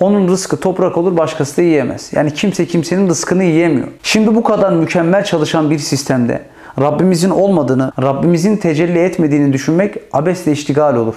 onun 0.00 0.28
rızkı 0.28 0.56
toprak 0.56 0.98
olur 0.98 1.16
başkası 1.16 1.56
da 1.56 1.62
yiyemez. 1.62 2.10
Yani 2.12 2.34
kimse 2.34 2.66
kimsenin 2.66 3.08
rızkını 3.08 3.44
yiyemiyor. 3.44 3.88
Şimdi 4.02 4.34
bu 4.34 4.42
kadar 4.42 4.72
mükemmel 4.72 5.24
çalışan 5.24 5.70
bir 5.70 5.78
sistemde 5.78 6.42
Rabbimizin 6.80 7.30
olmadığını, 7.30 7.92
Rabbimizin 8.02 8.56
tecelli 8.56 8.98
etmediğini 8.98 9.52
düşünmek 9.52 9.94
abesle 10.12 10.52
iştigal 10.52 10.96
olur. 10.96 11.14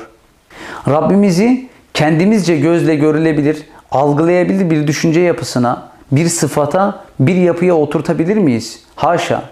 Rabbimizi 0.88 1.70
kendimizce 1.94 2.58
gözle 2.58 2.96
görülebilir, 2.96 3.64
algılayabilir 3.92 4.70
bir 4.70 4.88
düşünce 4.88 5.20
yapısına, 5.20 5.84
bir 6.12 6.28
sıfata, 6.28 7.07
bir 7.20 7.36
yapıya 7.36 7.76
oturtabilir 7.76 8.38
miyiz? 8.38 8.84
Haşa. 8.96 9.44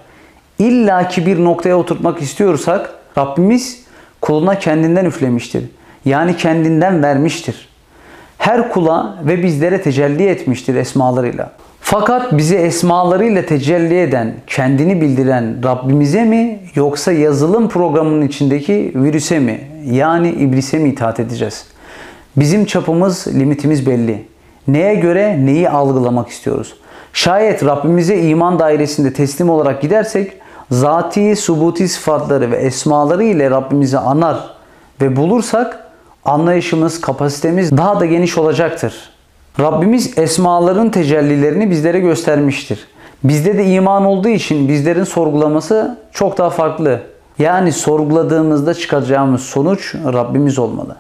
İlla 0.59 1.07
ki 1.07 1.25
bir 1.25 1.43
noktaya 1.43 1.77
oturtmak 1.77 2.21
istiyorsak 2.21 2.89
Rabbimiz 3.17 3.83
kuluna 4.21 4.59
kendinden 4.59 5.05
üflemiştir. 5.05 5.63
Yani 6.05 6.37
kendinden 6.37 7.03
vermiştir. 7.03 7.69
Her 8.37 8.71
kula 8.71 9.17
ve 9.23 9.43
bizlere 9.43 9.81
tecelli 9.81 10.27
etmiştir 10.27 10.75
esmalarıyla. 10.75 11.51
Fakat 11.81 12.37
bize 12.37 12.55
esmalarıyla 12.55 13.45
tecelli 13.45 13.99
eden, 13.99 14.33
kendini 14.47 15.01
bildiren 15.01 15.63
Rabbimize 15.63 16.25
mi 16.25 16.59
yoksa 16.75 17.11
yazılım 17.11 17.69
programının 17.69 18.27
içindeki 18.27 18.91
virüse 18.95 19.39
mi 19.39 19.59
yani 19.85 20.29
iblise 20.29 20.79
mi 20.79 20.89
itaat 20.89 21.19
edeceğiz? 21.19 21.65
Bizim 22.37 22.65
çapımız, 22.65 23.27
limitimiz 23.27 23.87
belli. 23.87 24.25
Neye 24.67 24.95
göre 24.95 25.45
neyi 25.45 25.69
algılamak 25.69 26.29
istiyoruz? 26.29 26.75
Şayet 27.15 27.65
Rabbimize 27.65 28.21
iman 28.21 28.59
dairesinde 28.59 29.13
teslim 29.13 29.49
olarak 29.49 29.81
gidersek 29.81 30.33
zati, 30.71 31.35
subuti 31.35 31.87
sıfatları 31.87 32.51
ve 32.51 32.55
esmaları 32.55 33.23
ile 33.23 33.51
Rabbimizi 33.51 33.97
anar 33.97 34.37
ve 35.01 35.15
bulursak 35.15 35.87
anlayışımız, 36.25 37.01
kapasitemiz 37.01 37.77
daha 37.77 37.99
da 37.99 38.05
geniş 38.05 38.37
olacaktır. 38.37 39.09
Rabbimiz 39.59 40.17
esmaların 40.17 40.89
tecellilerini 40.89 41.71
bizlere 41.71 41.99
göstermiştir. 41.99 42.87
Bizde 43.23 43.57
de 43.57 43.65
iman 43.65 44.05
olduğu 44.05 44.29
için 44.29 44.67
bizlerin 44.67 45.03
sorgulaması 45.03 45.97
çok 46.11 46.37
daha 46.37 46.49
farklı. 46.49 47.01
Yani 47.39 47.71
sorguladığımızda 47.71 48.73
çıkacağımız 48.73 49.41
sonuç 49.41 49.95
Rabbimiz 49.95 50.59
olmalı. 50.59 50.95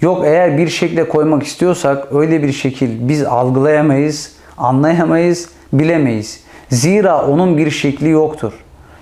Yok 0.00 0.22
eğer 0.24 0.58
bir 0.58 0.68
şekle 0.68 1.08
koymak 1.08 1.42
istiyorsak 1.42 2.06
öyle 2.12 2.42
bir 2.42 2.52
şekil 2.52 3.08
biz 3.08 3.24
algılayamayız, 3.24 4.32
anlayamayız, 4.58 5.48
bilemeyiz. 5.72 6.40
Zira 6.70 7.26
onun 7.26 7.56
bir 7.56 7.70
şekli 7.70 8.08
yoktur. 8.08 8.52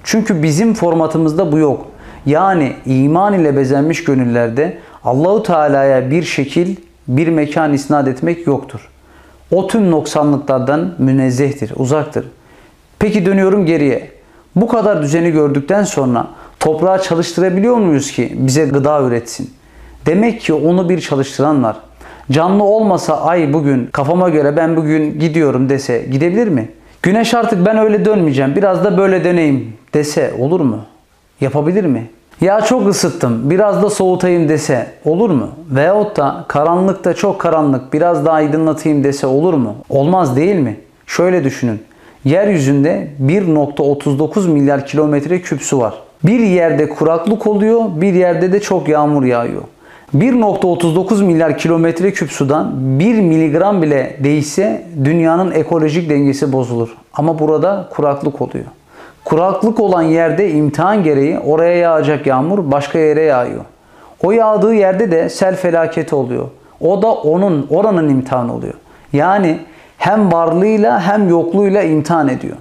Çünkü 0.04 0.42
bizim 0.42 0.74
formatımızda 0.74 1.52
bu 1.52 1.58
yok. 1.58 1.86
Yani 2.26 2.72
iman 2.86 3.34
ile 3.34 3.56
bezenmiş 3.56 4.04
gönüllerde 4.04 4.78
Allahu 5.04 5.42
Teala'ya 5.42 6.10
bir 6.10 6.22
şekil, 6.22 6.76
bir 7.08 7.28
mekan 7.28 7.72
isnat 7.72 8.08
etmek 8.08 8.46
yoktur. 8.46 8.88
O 9.50 9.66
tüm 9.66 9.90
noksanlıklardan 9.90 10.94
münezzehtir, 10.98 11.72
uzaktır. 11.76 12.26
Peki 12.98 13.26
dönüyorum 13.26 13.66
geriye. 13.66 14.10
Bu 14.56 14.68
kadar 14.68 15.02
düzeni 15.02 15.30
gördükten 15.30 15.84
sonra 15.84 16.26
toprağı 16.60 17.02
çalıştırabiliyor 17.02 17.76
muyuz 17.76 18.12
ki 18.12 18.32
bize 18.34 18.64
gıda 18.64 19.02
üretsin? 19.02 19.50
Demek 20.06 20.40
ki 20.40 20.54
onu 20.54 20.88
bir 20.88 21.00
çalıştıran 21.00 21.62
var. 21.62 21.76
Canlı 22.32 22.64
olmasa 22.64 23.20
ay 23.20 23.52
bugün 23.52 23.86
kafama 23.86 24.28
göre 24.28 24.56
ben 24.56 24.76
bugün 24.76 25.18
gidiyorum 25.18 25.68
dese 25.68 26.02
gidebilir 26.12 26.48
mi? 26.48 26.68
Güneş 27.02 27.34
artık 27.34 27.66
ben 27.66 27.78
öyle 27.78 28.04
dönmeyeceğim 28.04 28.56
biraz 28.56 28.84
da 28.84 28.98
böyle 28.98 29.24
döneyim 29.24 29.72
dese 29.94 30.32
olur 30.38 30.60
mu? 30.60 30.78
Yapabilir 31.40 31.84
mi? 31.84 32.06
Ya 32.40 32.60
çok 32.60 32.88
ısıttım 32.88 33.50
biraz 33.50 33.82
da 33.82 33.90
soğutayım 33.90 34.48
dese 34.48 34.86
olur 35.04 35.30
mu? 35.30 35.48
Veyahut 35.70 36.16
da 36.16 36.44
karanlıkta 36.48 37.14
çok 37.14 37.40
karanlık 37.40 37.92
biraz 37.92 38.26
daha 38.26 38.34
aydınlatayım 38.34 39.04
dese 39.04 39.26
olur 39.26 39.54
mu? 39.54 39.74
Olmaz 39.88 40.36
değil 40.36 40.56
mi? 40.56 40.76
Şöyle 41.06 41.44
düşünün. 41.44 41.82
Yeryüzünde 42.24 43.08
1.39 43.22 44.48
milyar 44.48 44.86
kilometre 44.86 45.40
küp 45.40 45.62
su 45.62 45.80
var. 45.80 45.94
Bir 46.24 46.40
yerde 46.40 46.88
kuraklık 46.88 47.46
oluyor, 47.46 47.82
bir 47.94 48.14
yerde 48.14 48.52
de 48.52 48.60
çok 48.60 48.88
yağmur 48.88 49.24
yağıyor. 49.24 49.62
1.39 50.16 51.22
milyar 51.22 51.58
kilometre 51.58 52.12
küp 52.12 52.32
sudan 52.32 52.72
1 52.98 53.20
miligram 53.20 53.82
bile 53.82 54.16
değişse 54.24 54.84
dünyanın 55.04 55.50
ekolojik 55.50 56.10
dengesi 56.10 56.52
bozulur. 56.52 56.88
Ama 57.12 57.38
burada 57.38 57.88
kuraklık 57.90 58.42
oluyor. 58.42 58.64
Kuraklık 59.24 59.80
olan 59.80 60.02
yerde 60.02 60.50
imtihan 60.50 61.02
gereği 61.02 61.38
oraya 61.38 61.76
yağacak 61.76 62.26
yağmur 62.26 62.70
başka 62.70 62.98
yere 62.98 63.22
yağıyor. 63.22 63.64
O 64.22 64.32
yağdığı 64.32 64.74
yerde 64.74 65.10
de 65.10 65.28
sel 65.28 65.56
felaketi 65.56 66.14
oluyor. 66.14 66.48
O 66.80 67.02
da 67.02 67.12
onun 67.12 67.66
oranın 67.70 68.08
imtihanı 68.08 68.54
oluyor. 68.54 68.74
Yani 69.12 69.58
hem 69.98 70.32
varlığıyla 70.32 71.00
hem 71.00 71.28
yokluğuyla 71.28 71.82
imtihan 71.82 72.28
ediyor. 72.28 72.56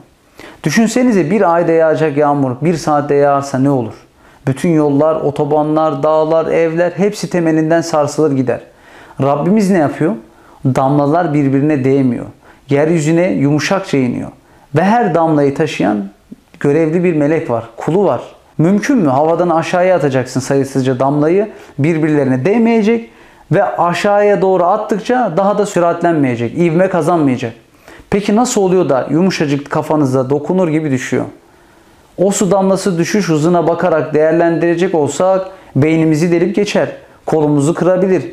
Düşünsenize 0.63 1.31
bir 1.31 1.53
ayda 1.53 1.71
yağacak 1.71 2.17
yağmur 2.17 2.51
bir 2.61 2.73
saatte 2.73 3.15
yağarsa 3.15 3.59
ne 3.59 3.69
olur? 3.69 4.06
Bütün 4.47 4.69
yollar, 4.69 5.15
otobanlar, 5.15 6.03
dağlar, 6.03 6.45
evler 6.45 6.91
hepsi 6.91 7.29
temelinden 7.29 7.81
sarsılır 7.81 8.31
gider. 8.31 8.59
Rabbimiz 9.21 9.71
ne 9.71 9.77
yapıyor? 9.77 10.15
Damlalar 10.65 11.33
birbirine 11.33 11.83
değmiyor. 11.83 12.25
Yeryüzüne 12.69 13.31
yumuşakça 13.31 13.97
iniyor. 13.97 14.29
Ve 14.75 14.83
her 14.83 15.15
damlayı 15.15 15.55
taşıyan 15.55 16.09
görevli 16.59 17.03
bir 17.03 17.13
melek 17.13 17.49
var, 17.49 17.63
kulu 17.77 18.03
var. 18.03 18.21
Mümkün 18.57 18.97
mü? 18.97 19.09
Havadan 19.09 19.49
aşağıya 19.49 19.95
atacaksın 19.95 20.39
sayısızca 20.39 20.99
damlayı. 20.99 21.49
Birbirlerine 21.79 22.45
değmeyecek 22.45 23.09
ve 23.51 23.63
aşağıya 23.63 24.41
doğru 24.41 24.63
attıkça 24.63 25.33
daha 25.37 25.57
da 25.57 25.65
süratlenmeyecek, 25.65 26.57
ivme 26.57 26.89
kazanmayacak. 26.89 27.53
Peki 28.09 28.35
nasıl 28.35 28.61
oluyor 28.61 28.89
da 28.89 29.07
yumuşacık 29.09 29.69
kafanıza 29.69 30.29
dokunur 30.29 30.67
gibi 30.67 30.91
düşüyor? 30.91 31.25
O 32.17 32.31
su 32.31 32.51
damlası 32.51 32.97
düşüş 32.97 33.29
hızına 33.29 33.67
bakarak 33.67 34.13
değerlendirecek 34.13 34.95
olsak 34.95 35.47
beynimizi 35.75 36.31
delip 36.31 36.55
geçer. 36.55 36.89
Kolumuzu 37.25 37.73
kırabilir. 37.73 38.31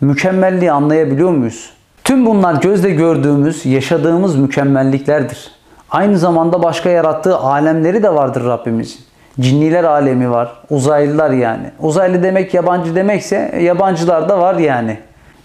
Mükemmelliği 0.00 0.72
anlayabiliyor 0.72 1.30
muyuz? 1.30 1.70
Tüm 2.04 2.26
bunlar 2.26 2.54
gözle 2.62 2.90
gördüğümüz, 2.90 3.66
yaşadığımız 3.66 4.36
mükemmelliklerdir. 4.36 5.50
Aynı 5.90 6.18
zamanda 6.18 6.62
başka 6.62 6.90
yarattığı 6.90 7.36
alemleri 7.36 8.02
de 8.02 8.14
vardır 8.14 8.44
Rabbimizin. 8.44 9.00
Cinniler 9.40 9.84
alemi 9.84 10.30
var, 10.30 10.52
uzaylılar 10.70 11.30
yani. 11.30 11.66
Uzaylı 11.80 12.22
demek 12.22 12.54
yabancı 12.54 12.94
demekse 12.94 13.60
yabancılar 13.62 14.28
da 14.28 14.40
var 14.40 14.54
yani. 14.54 14.98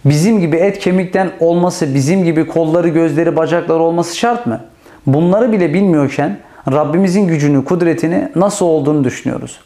Bizim 0.06 0.40
gibi 0.40 0.58
et 0.58 0.80
kemikten 0.80 1.30
olması, 1.40 1.94
bizim 1.94 2.24
gibi 2.24 2.48
kolları, 2.48 2.88
gözleri, 2.88 3.36
bacakları 3.36 3.80
olması 3.80 4.18
şart 4.18 4.46
mı? 4.46 4.60
Bunları 5.06 5.52
bile 5.52 5.74
bilmiyorken 5.74 6.38
Rabbimizin 6.72 7.28
gücünü, 7.28 7.66
kudretini 7.66 8.30
nasıl 8.36 8.66
olduğunu 8.66 9.04
düşünüyoruz. 9.04 9.60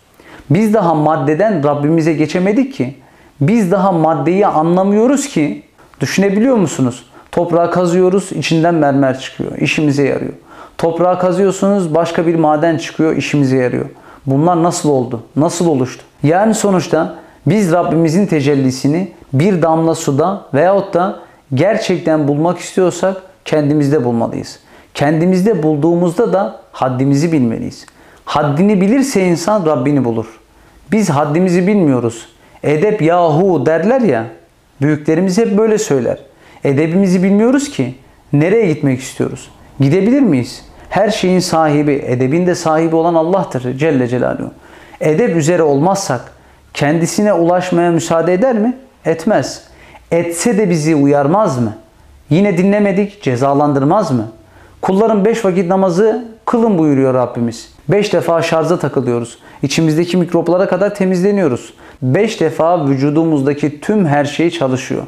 Biz 0.49 0.73
daha 0.73 0.93
maddeden 0.93 1.63
Rabbimize 1.63 2.13
geçemedik 2.13 2.73
ki. 2.73 2.95
Biz 3.41 3.71
daha 3.71 3.91
maddeyi 3.91 4.47
anlamıyoruz 4.47 5.27
ki. 5.27 5.63
Düşünebiliyor 5.99 6.55
musunuz? 6.55 7.05
Toprağı 7.31 7.71
kazıyoruz, 7.71 8.31
içinden 8.31 8.75
mermer 8.75 9.19
çıkıyor. 9.19 9.57
işimize 9.57 10.03
yarıyor. 10.03 10.33
Toprağı 10.77 11.19
kazıyorsunuz, 11.19 11.95
başka 11.95 12.27
bir 12.27 12.35
maden 12.35 12.77
çıkıyor, 12.77 13.15
işimize 13.15 13.57
yarıyor. 13.57 13.85
Bunlar 14.25 14.63
nasıl 14.63 14.89
oldu? 14.89 15.23
Nasıl 15.35 15.67
oluştu? 15.67 16.03
Yani 16.23 16.53
sonuçta 16.53 17.15
biz 17.45 17.71
Rabbimizin 17.71 18.25
tecellisini 18.25 19.11
bir 19.33 19.61
damla 19.61 19.95
suda 19.95 20.41
veyahut 20.53 20.93
da 20.93 21.19
gerçekten 21.53 22.27
bulmak 22.27 22.59
istiyorsak 22.59 23.21
kendimizde 23.45 24.03
bulmalıyız. 24.03 24.59
Kendimizde 24.93 25.63
bulduğumuzda 25.63 26.33
da 26.33 26.62
haddimizi 26.73 27.31
bilmeliyiz. 27.31 27.85
Haddini 28.25 28.81
bilirse 28.81 29.25
insan 29.25 29.65
Rabbini 29.65 30.05
bulur. 30.05 30.25
Biz 30.91 31.09
haddimizi 31.09 31.67
bilmiyoruz. 31.67 32.27
Edep 32.63 33.01
yahu 33.01 33.65
derler 33.65 34.01
ya. 34.01 34.25
Büyüklerimiz 34.81 35.37
hep 35.37 35.57
böyle 35.57 35.77
söyler. 35.77 36.17
Edebimizi 36.63 37.23
bilmiyoruz 37.23 37.69
ki 37.69 37.95
nereye 38.33 38.73
gitmek 38.73 38.99
istiyoruz? 38.99 39.51
Gidebilir 39.79 40.21
miyiz? 40.21 40.65
Her 40.89 41.09
şeyin 41.09 41.39
sahibi, 41.39 42.03
edebin 42.07 42.47
de 42.47 42.55
sahibi 42.55 42.95
olan 42.95 43.15
Allah'tır 43.15 43.77
Celle 43.77 44.07
Celaluhu. 44.07 44.51
Edep 45.01 45.35
üzere 45.35 45.63
olmazsak 45.63 46.21
kendisine 46.73 47.33
ulaşmaya 47.33 47.91
müsaade 47.91 48.33
eder 48.33 48.55
mi? 48.55 48.77
Etmez. 49.05 49.63
Etse 50.11 50.57
de 50.57 50.69
bizi 50.69 50.95
uyarmaz 50.95 51.59
mı? 51.59 51.73
Yine 52.29 52.57
dinlemedik, 52.57 53.21
cezalandırmaz 53.21 54.11
mı? 54.11 54.27
Kulların 54.81 55.25
beş 55.25 55.45
vakit 55.45 55.67
namazı 55.67 56.32
kılın 56.45 56.77
buyuruyor 56.77 57.13
Rabbimiz. 57.13 57.73
Beş 57.89 58.13
defa 58.13 58.41
şarja 58.41 58.79
takılıyoruz. 58.79 59.37
İçimizdeki 59.61 60.17
mikroplara 60.17 60.67
kadar 60.67 60.95
temizleniyoruz. 60.95 61.73
Beş 62.01 62.41
defa 62.41 62.87
vücudumuzdaki 62.87 63.81
tüm 63.81 64.05
her 64.05 64.25
şey 64.25 64.49
çalışıyor. 64.49 65.03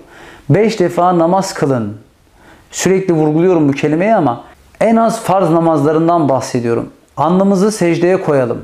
Beş 0.49 0.79
defa 0.79 1.19
namaz 1.19 1.53
kılın. 1.53 1.97
Sürekli 2.71 3.13
vurguluyorum 3.13 3.69
bu 3.69 3.71
kelimeyi 3.71 4.15
ama 4.15 4.43
en 4.81 4.95
az 4.95 5.21
farz 5.21 5.49
namazlarından 5.49 6.29
bahsediyorum. 6.29 6.89
Alnımızı 7.17 7.71
secdeye 7.71 8.21
koyalım. 8.21 8.61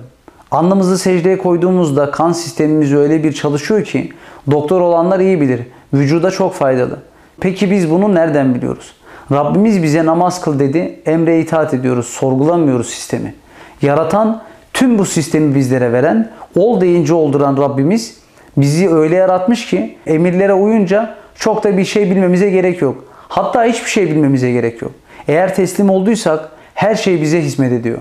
Alnımızı 0.51 0.97
secdeye 0.97 1.37
koyduğumuzda 1.37 2.11
kan 2.11 2.31
sistemimiz 2.31 2.93
öyle 2.93 3.23
bir 3.23 3.33
çalışıyor 3.33 3.83
ki 3.83 4.13
doktor 4.51 4.81
olanlar 4.81 5.19
iyi 5.19 5.41
bilir. 5.41 5.61
Vücuda 5.93 6.31
çok 6.31 6.53
faydalı. 6.53 6.99
Peki 7.39 7.71
biz 7.71 7.91
bunu 7.91 8.15
nereden 8.15 8.55
biliyoruz? 8.55 8.93
Rabbimiz 9.31 9.83
bize 9.83 10.05
namaz 10.05 10.41
kıl 10.41 10.59
dedi. 10.59 10.99
Emre 11.05 11.39
itaat 11.39 11.73
ediyoruz. 11.73 12.05
Sorgulamıyoruz 12.05 12.89
sistemi. 12.89 13.33
Yaratan 13.81 14.41
tüm 14.73 14.97
bu 14.97 15.05
sistemi 15.05 15.55
bizlere 15.55 15.93
veren, 15.93 16.29
ol 16.55 16.81
deyince 16.81 17.13
olduran 17.13 17.57
Rabbimiz 17.57 18.17
bizi 18.57 18.89
öyle 18.89 19.15
yaratmış 19.15 19.65
ki 19.65 19.97
emirlere 20.07 20.53
uyunca 20.53 21.15
çok 21.35 21.63
da 21.63 21.77
bir 21.77 21.85
şey 21.85 22.11
bilmemize 22.11 22.49
gerek 22.49 22.81
yok. 22.81 23.03
Hatta 23.27 23.63
hiçbir 23.63 23.89
şey 23.89 24.09
bilmemize 24.09 24.51
gerek 24.51 24.81
yok. 24.81 24.91
Eğer 25.27 25.55
teslim 25.55 25.89
olduysak 25.89 26.49
her 26.73 26.95
şey 26.95 27.21
bize 27.21 27.41
hizmet 27.41 27.71
ediyor. 27.71 27.97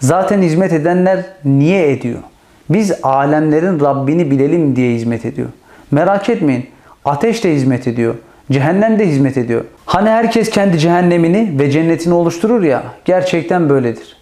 Zaten 0.00 0.42
hizmet 0.42 0.72
edenler 0.72 1.24
niye 1.44 1.92
ediyor? 1.92 2.18
Biz 2.70 2.92
alemlerin 3.02 3.80
Rabbini 3.80 4.30
bilelim 4.30 4.76
diye 4.76 4.94
hizmet 4.94 5.24
ediyor. 5.24 5.48
Merak 5.90 6.28
etmeyin. 6.28 6.66
Ateş 7.04 7.44
de 7.44 7.54
hizmet 7.54 7.88
ediyor. 7.88 8.14
Cehennem 8.50 8.98
de 8.98 9.06
hizmet 9.06 9.36
ediyor. 9.36 9.64
Hani 9.88 10.08
herkes 10.10 10.50
kendi 10.50 10.78
cehennemini 10.78 11.58
ve 11.58 11.70
cennetini 11.70 12.14
oluşturur 12.14 12.62
ya. 12.62 12.82
Gerçekten 13.04 13.68
böyledir. 13.68 14.16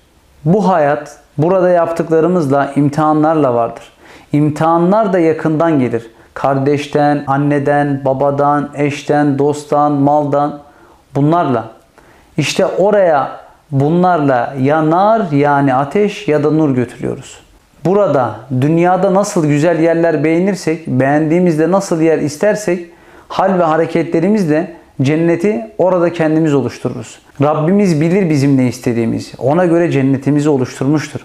Bu 0.44 0.68
hayat 0.68 1.18
burada 1.38 1.70
yaptıklarımızla 1.70 2.72
imtihanlarla 2.76 3.54
vardır. 3.54 3.82
İmtihanlar 4.32 5.12
da 5.12 5.18
yakından 5.18 5.78
gelir. 5.78 6.10
Kardeşten, 6.34 7.24
anneden, 7.26 8.04
babadan, 8.04 8.70
eşten, 8.74 9.38
dosttan, 9.38 9.92
maldan 9.92 10.60
bunlarla. 11.14 11.64
İşte 12.36 12.66
oraya 12.66 13.30
bunlarla 13.70 14.54
ya 14.60 14.90
nar 14.90 15.30
yani 15.32 15.74
ateş 15.74 16.28
ya 16.28 16.44
da 16.44 16.50
nur 16.50 16.74
götürüyoruz. 16.74 17.40
Burada 17.84 18.36
dünyada 18.60 19.14
nasıl 19.14 19.46
güzel 19.46 19.80
yerler 19.80 20.24
beğenirsek, 20.24 20.86
beğendiğimizde 20.86 21.70
nasıl 21.70 22.00
yer 22.00 22.18
istersek 22.18 22.90
hal 23.28 23.58
ve 23.58 23.62
hareketlerimizle 23.62 24.76
cenneti 25.02 25.70
orada 25.78 26.12
kendimiz 26.12 26.54
oluştururuz. 26.54 27.18
Rabbimiz 27.42 28.00
bilir 28.00 28.30
bizim 28.30 28.56
ne 28.56 28.68
istediğimizi. 28.68 29.30
Ona 29.38 29.66
göre 29.66 29.90
cennetimizi 29.90 30.48
oluşturmuştur. 30.48 31.20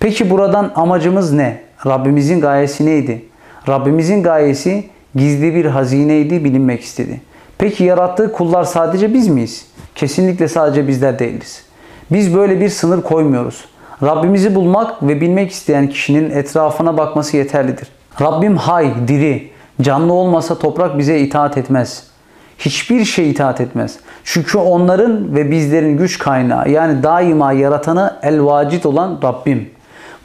Peki 0.00 0.30
buradan 0.30 0.72
amacımız 0.74 1.32
ne? 1.32 1.60
Rabbimizin 1.86 2.40
gayesi 2.40 2.86
neydi? 2.86 3.24
Rabbimizin 3.68 4.22
gayesi 4.22 4.84
gizli 5.14 5.54
bir 5.54 5.64
hazineydi, 5.64 6.44
bilinmek 6.44 6.80
istedi. 6.80 7.20
Peki 7.58 7.84
yarattığı 7.84 8.32
kullar 8.32 8.64
sadece 8.64 9.14
biz 9.14 9.28
miyiz? 9.28 9.66
Kesinlikle 9.94 10.48
sadece 10.48 10.88
bizler 10.88 11.18
değiliz. 11.18 11.62
Biz 12.10 12.34
böyle 12.34 12.60
bir 12.60 12.68
sınır 12.68 13.02
koymuyoruz. 13.02 13.64
Rabbimizi 14.02 14.54
bulmak 14.54 15.02
ve 15.02 15.20
bilmek 15.20 15.50
isteyen 15.50 15.88
kişinin 15.88 16.30
etrafına 16.30 16.98
bakması 16.98 17.36
yeterlidir. 17.36 17.88
Rabbim 18.20 18.56
hay, 18.56 19.08
diri, 19.08 19.50
canlı 19.80 20.12
olmasa 20.12 20.58
toprak 20.58 20.98
bize 20.98 21.18
itaat 21.18 21.58
etmez. 21.58 22.11
Hiçbir 22.64 23.04
şey 23.04 23.30
itaat 23.30 23.60
etmez. 23.60 23.98
Çünkü 24.24 24.58
onların 24.58 25.34
ve 25.34 25.50
bizlerin 25.50 25.96
güç 25.96 26.18
kaynağı 26.18 26.70
yani 26.70 27.02
daima 27.02 27.52
yaratanı 27.52 28.16
el-vacid 28.22 28.84
olan 28.84 29.18
Rabbim. 29.22 29.70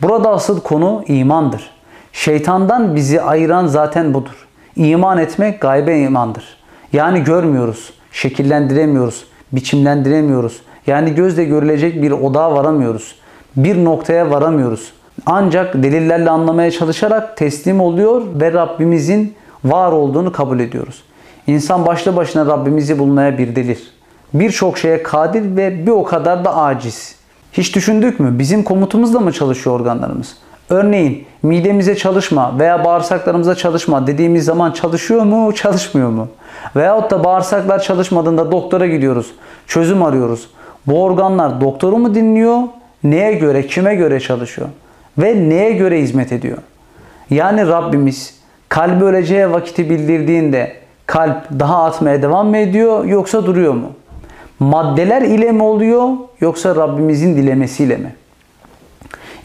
Burada 0.02 0.30
asıl 0.30 0.62
konu 0.62 1.04
imandır. 1.08 1.72
Şeytandan 2.14 2.96
bizi 2.96 3.22
ayıran 3.22 3.68
zaten 3.68 4.14
budur. 4.14 4.48
İman 4.76 5.18
etmek 5.18 5.62
gaybe 5.62 6.00
imandır. 6.00 6.58
Yani 6.94 7.24
görmüyoruz, 7.24 7.94
şekillendiremiyoruz, 8.12 9.26
biçimlendiremiyoruz. 9.52 10.62
Yani 10.88 11.16
gözle 11.16 11.44
görülecek 11.46 12.02
bir 12.02 12.12
odağa 12.12 12.56
varamıyoruz. 12.56 13.16
Bir 13.56 13.86
noktaya 13.86 14.32
varamıyoruz. 14.32 14.94
Ancak 15.26 15.74
delillerle 15.74 16.30
anlamaya 16.30 16.72
çalışarak 16.72 17.38
teslim 17.38 17.82
oluyor 17.82 18.22
ve 18.42 18.54
Rabbimizin 18.54 19.36
var 19.64 19.92
olduğunu 19.92 20.32
kabul 20.32 20.60
ediyoruz. 20.60 21.04
İnsan 21.48 21.86
başlı 21.86 22.16
başına 22.16 22.46
Rabbimizi 22.46 23.00
bulmaya 23.00 23.38
bir 23.38 23.56
delir. 23.56 23.94
Birçok 24.34 24.78
şeye 24.78 25.04
kadir 25.04 25.56
ve 25.56 25.86
bir 25.86 25.92
o 25.92 26.04
kadar 26.04 26.46
da 26.46 26.56
aciz. 26.56 27.16
Hiç 27.54 27.76
düşündük 27.76 28.20
mü? 28.20 28.40
Bizim 28.40 28.64
komutumuzla 28.64 29.20
mı 29.20 29.32
çalışıyor 29.32 29.80
organlarımız? 29.80 30.38
Örneğin 30.70 31.26
midemize 31.44 31.96
çalışma 31.96 32.60
veya 32.60 32.86
bağırsaklarımıza 32.86 33.56
çalışma 33.56 34.08
dediğimiz 34.08 34.46
zaman 34.46 34.72
çalışıyor 34.72 35.24
mu, 35.24 35.56
çalışmıyor 35.56 36.10
mu? 36.10 36.28
Veyahut 36.76 37.12
da 37.12 37.24
bağırsaklar 37.24 37.80
çalışmadığında 37.80 38.52
doktora 38.52 38.88
gidiyoruz, 38.88 39.32
çözüm 39.68 40.04
arıyoruz. 40.04 40.50
Bu 40.88 41.04
organlar 41.04 41.62
doktoru 41.62 41.98
mu 41.98 42.16
dinliyor, 42.16 42.60
neye 43.04 43.34
göre, 43.34 43.68
kime 43.68 43.96
göre 43.96 44.20
çalışıyor? 44.20 44.68
Ve 45.18 45.50
neye 45.50 45.72
göre 45.72 46.02
hizmet 46.02 46.32
ediyor? 46.32 46.58
Yani 47.30 47.68
Rabbimiz 47.68 48.40
kalbi 48.70 49.04
öleceği 49.04 49.52
vakiti 49.52 49.90
bildirdiğinde 49.90 50.87
kalp 51.08 51.60
daha 51.60 51.84
atmaya 51.84 52.22
devam 52.22 52.48
mı 52.48 52.58
ediyor 52.58 53.06
yoksa 53.06 53.46
duruyor 53.46 53.74
mu? 53.74 53.92
Maddeler 54.60 55.22
ile 55.22 55.52
mi 55.52 55.64
oluyor 55.64 56.10
yoksa 56.40 56.76
Rabbimizin 56.76 57.38
dilemesiyle 57.38 57.98
mi? 57.98 58.16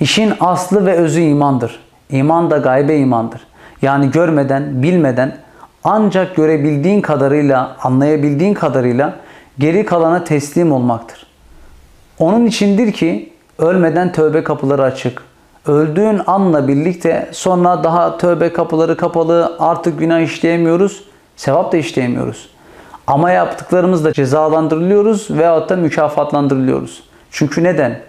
İşin 0.00 0.32
aslı 0.40 0.86
ve 0.86 0.92
özü 0.92 1.20
imandır. 1.20 1.80
İman 2.10 2.50
da 2.50 2.58
gaybe 2.58 2.96
imandır. 2.96 3.46
Yani 3.82 4.10
görmeden, 4.10 4.82
bilmeden 4.82 5.36
ancak 5.84 6.36
görebildiğin 6.36 7.00
kadarıyla, 7.00 7.76
anlayabildiğin 7.82 8.54
kadarıyla 8.54 9.16
geri 9.58 9.84
kalana 9.84 10.24
teslim 10.24 10.72
olmaktır. 10.72 11.26
Onun 12.18 12.46
içindir 12.46 12.92
ki 12.92 13.32
ölmeden 13.58 14.12
tövbe 14.12 14.44
kapıları 14.44 14.82
açık. 14.82 15.22
Öldüğün 15.66 16.20
anla 16.26 16.68
birlikte 16.68 17.28
sonra 17.32 17.84
daha 17.84 18.18
tövbe 18.18 18.52
kapıları 18.52 18.96
kapalı, 18.96 19.56
artık 19.58 19.98
günah 19.98 20.20
işleyemiyoruz, 20.20 21.04
sevap 21.36 21.72
da 21.72 21.76
işleyemiyoruz. 21.76 22.48
Ama 23.06 23.30
yaptıklarımızla 23.30 24.12
cezalandırılıyoruz 24.12 25.30
veyahut 25.30 25.68
da 25.68 25.76
mükafatlandırılıyoruz. 25.76 27.02
Çünkü 27.30 27.64
neden? 27.64 28.00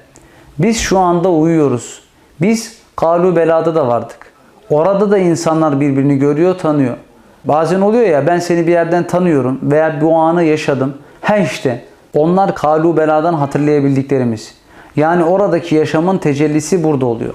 Biz 0.58 0.80
şu 0.80 1.00
anda 1.00 1.30
uyuyoruz. 1.30 2.02
Biz 2.42 2.78
kalu 2.96 3.36
belada 3.36 3.76
da 3.76 3.88
vardık. 3.88 4.34
Orada 4.70 5.12
da 5.12 5.18
insanlar 5.18 5.80
birbirini 5.80 6.18
görüyor, 6.18 6.58
tanıyor. 6.58 6.98
Bazen 7.46 7.82
oluyor 7.82 8.06
ya 8.06 8.28
ben 8.28 8.40
seni 8.40 8.68
bir 8.68 8.72
yerden 8.72 9.08
tanıyorum 9.08 9.60
veya 9.64 10.02
bu 10.02 10.16
anı 10.16 10.44
yaşadım. 10.44 10.94
He 11.22 11.44
işte 11.44 11.84
onlar 12.14 12.56
kalu 12.56 12.98
beladan 12.98 13.34
hatırlayabildiklerimiz. 13.34 14.56
Yani 14.96 15.24
oradaki 15.24 15.76
yaşamın 15.76 16.18
tecellisi 16.18 16.84
burada 16.84 17.06
oluyor. 17.06 17.34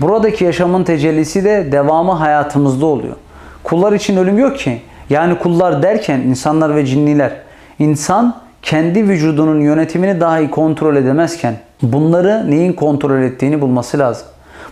Buradaki 0.00 0.44
yaşamın 0.44 0.84
tecellisi 0.84 1.44
de 1.44 1.68
devamı 1.72 2.12
hayatımızda 2.12 2.86
oluyor. 2.86 3.16
Kullar 3.64 3.92
için 3.92 4.16
ölüm 4.16 4.38
yok 4.38 4.58
ki. 4.58 4.82
Yani 5.10 5.38
kullar 5.38 5.82
derken 5.82 6.20
insanlar 6.20 6.76
ve 6.76 6.86
cinniler. 6.86 7.32
İnsan 7.78 8.36
kendi 8.62 9.08
vücudunun 9.08 9.60
yönetimini 9.60 10.20
dahi 10.20 10.50
kontrol 10.50 10.96
edemezken 10.96 11.54
bunları 11.82 12.50
neyin 12.50 12.72
kontrol 12.72 13.22
ettiğini 13.22 13.60
bulması 13.60 13.98
lazım. 13.98 14.26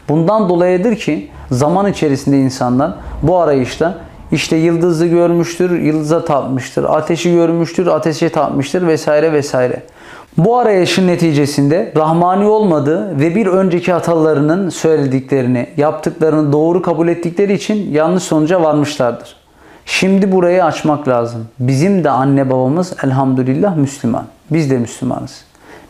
Bundan 0.09 0.49
dolayıdır 0.49 0.97
ki 0.97 1.31
zaman 1.51 1.87
içerisinde 1.87 2.39
insanlar 2.39 2.95
bu 3.23 3.39
arayışta 3.39 3.95
işte 4.33 4.57
yıldızı 4.57 5.07
görmüştür, 5.07 5.81
yıldıza 5.81 6.25
tapmıştır, 6.25 6.85
ateşi 6.85 7.33
görmüştür, 7.33 7.87
ateşe 7.87 8.29
tapmıştır 8.29 8.87
vesaire 8.87 9.33
vesaire. 9.33 9.83
Bu 10.37 10.59
arayışın 10.59 11.07
neticesinde 11.07 11.93
rahmani 11.97 12.45
olmadığı 12.45 13.21
ve 13.21 13.35
bir 13.35 13.47
önceki 13.47 13.95
atalarının 13.95 14.69
söylediklerini, 14.69 15.67
yaptıklarını 15.77 16.53
doğru 16.53 16.83
kabul 16.83 17.09
ettikleri 17.09 17.53
için 17.53 17.93
yanlış 17.93 18.23
sonuca 18.23 18.63
varmışlardır. 18.63 19.46
Şimdi 19.87 20.33
burayı 20.33 20.65
açmak 20.65 21.09
lazım. 21.09 21.49
Bizim 21.59 22.05
de 22.05 22.11
anne 22.11 22.51
babamız 22.51 22.95
elhamdülillah 23.05 23.77
Müslüman. 23.77 24.25
Biz 24.51 24.71
de 24.71 24.79
Müslümanız. 24.79 25.45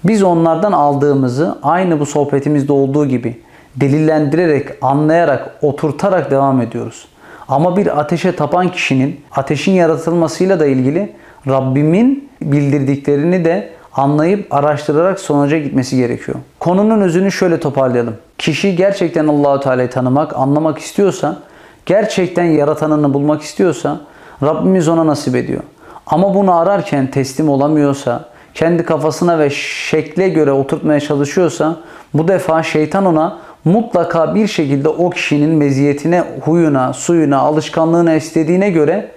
Biz 0.04 0.22
onlardan 0.22 0.72
aldığımızı 0.72 1.58
aynı 1.62 2.00
bu 2.00 2.06
sohbetimizde 2.06 2.72
olduğu 2.72 3.06
gibi 3.06 3.40
delillendirerek, 3.76 4.68
anlayarak, 4.82 5.50
oturtarak 5.62 6.30
devam 6.30 6.60
ediyoruz. 6.60 7.08
Ama 7.48 7.76
bir 7.76 8.00
ateşe 8.00 8.36
tapan 8.36 8.68
kişinin 8.68 9.20
ateşin 9.32 9.72
yaratılmasıyla 9.72 10.60
da 10.60 10.66
ilgili 10.66 11.12
Rabbimin 11.48 12.28
bildirdiklerini 12.42 13.44
de 13.44 13.70
anlayıp 13.92 14.54
araştırarak 14.54 15.20
sonuca 15.20 15.58
gitmesi 15.58 15.96
gerekiyor. 15.96 16.38
Konunun 16.58 17.00
özünü 17.00 17.32
şöyle 17.32 17.60
toparlayalım. 17.60 18.14
Kişi 18.38 18.76
gerçekten 18.76 19.26
Allahu 19.26 19.60
Teala'yı 19.60 19.90
tanımak, 19.90 20.36
anlamak 20.36 20.78
istiyorsa, 20.78 21.38
gerçekten 21.86 22.44
yaratanını 22.44 23.14
bulmak 23.14 23.42
istiyorsa 23.42 24.00
Rabbimiz 24.42 24.88
ona 24.88 25.06
nasip 25.06 25.36
ediyor. 25.36 25.62
Ama 26.06 26.34
bunu 26.34 26.54
ararken 26.54 27.10
teslim 27.10 27.48
olamıyorsa, 27.48 28.24
kendi 28.54 28.82
kafasına 28.82 29.38
ve 29.38 29.50
şekle 29.50 30.28
göre 30.28 30.52
oturtmaya 30.52 31.00
çalışıyorsa 31.00 31.76
bu 32.14 32.28
defa 32.28 32.62
şeytan 32.62 33.06
ona 33.06 33.38
mutlaka 33.64 34.34
bir 34.34 34.46
şekilde 34.46 34.88
o 34.88 35.10
kişinin 35.10 35.50
meziyetine, 35.50 36.24
huyuna, 36.40 36.92
suyuna, 36.92 37.38
alışkanlığına 37.38 38.14
istediğine 38.14 38.70
göre, 38.70 39.10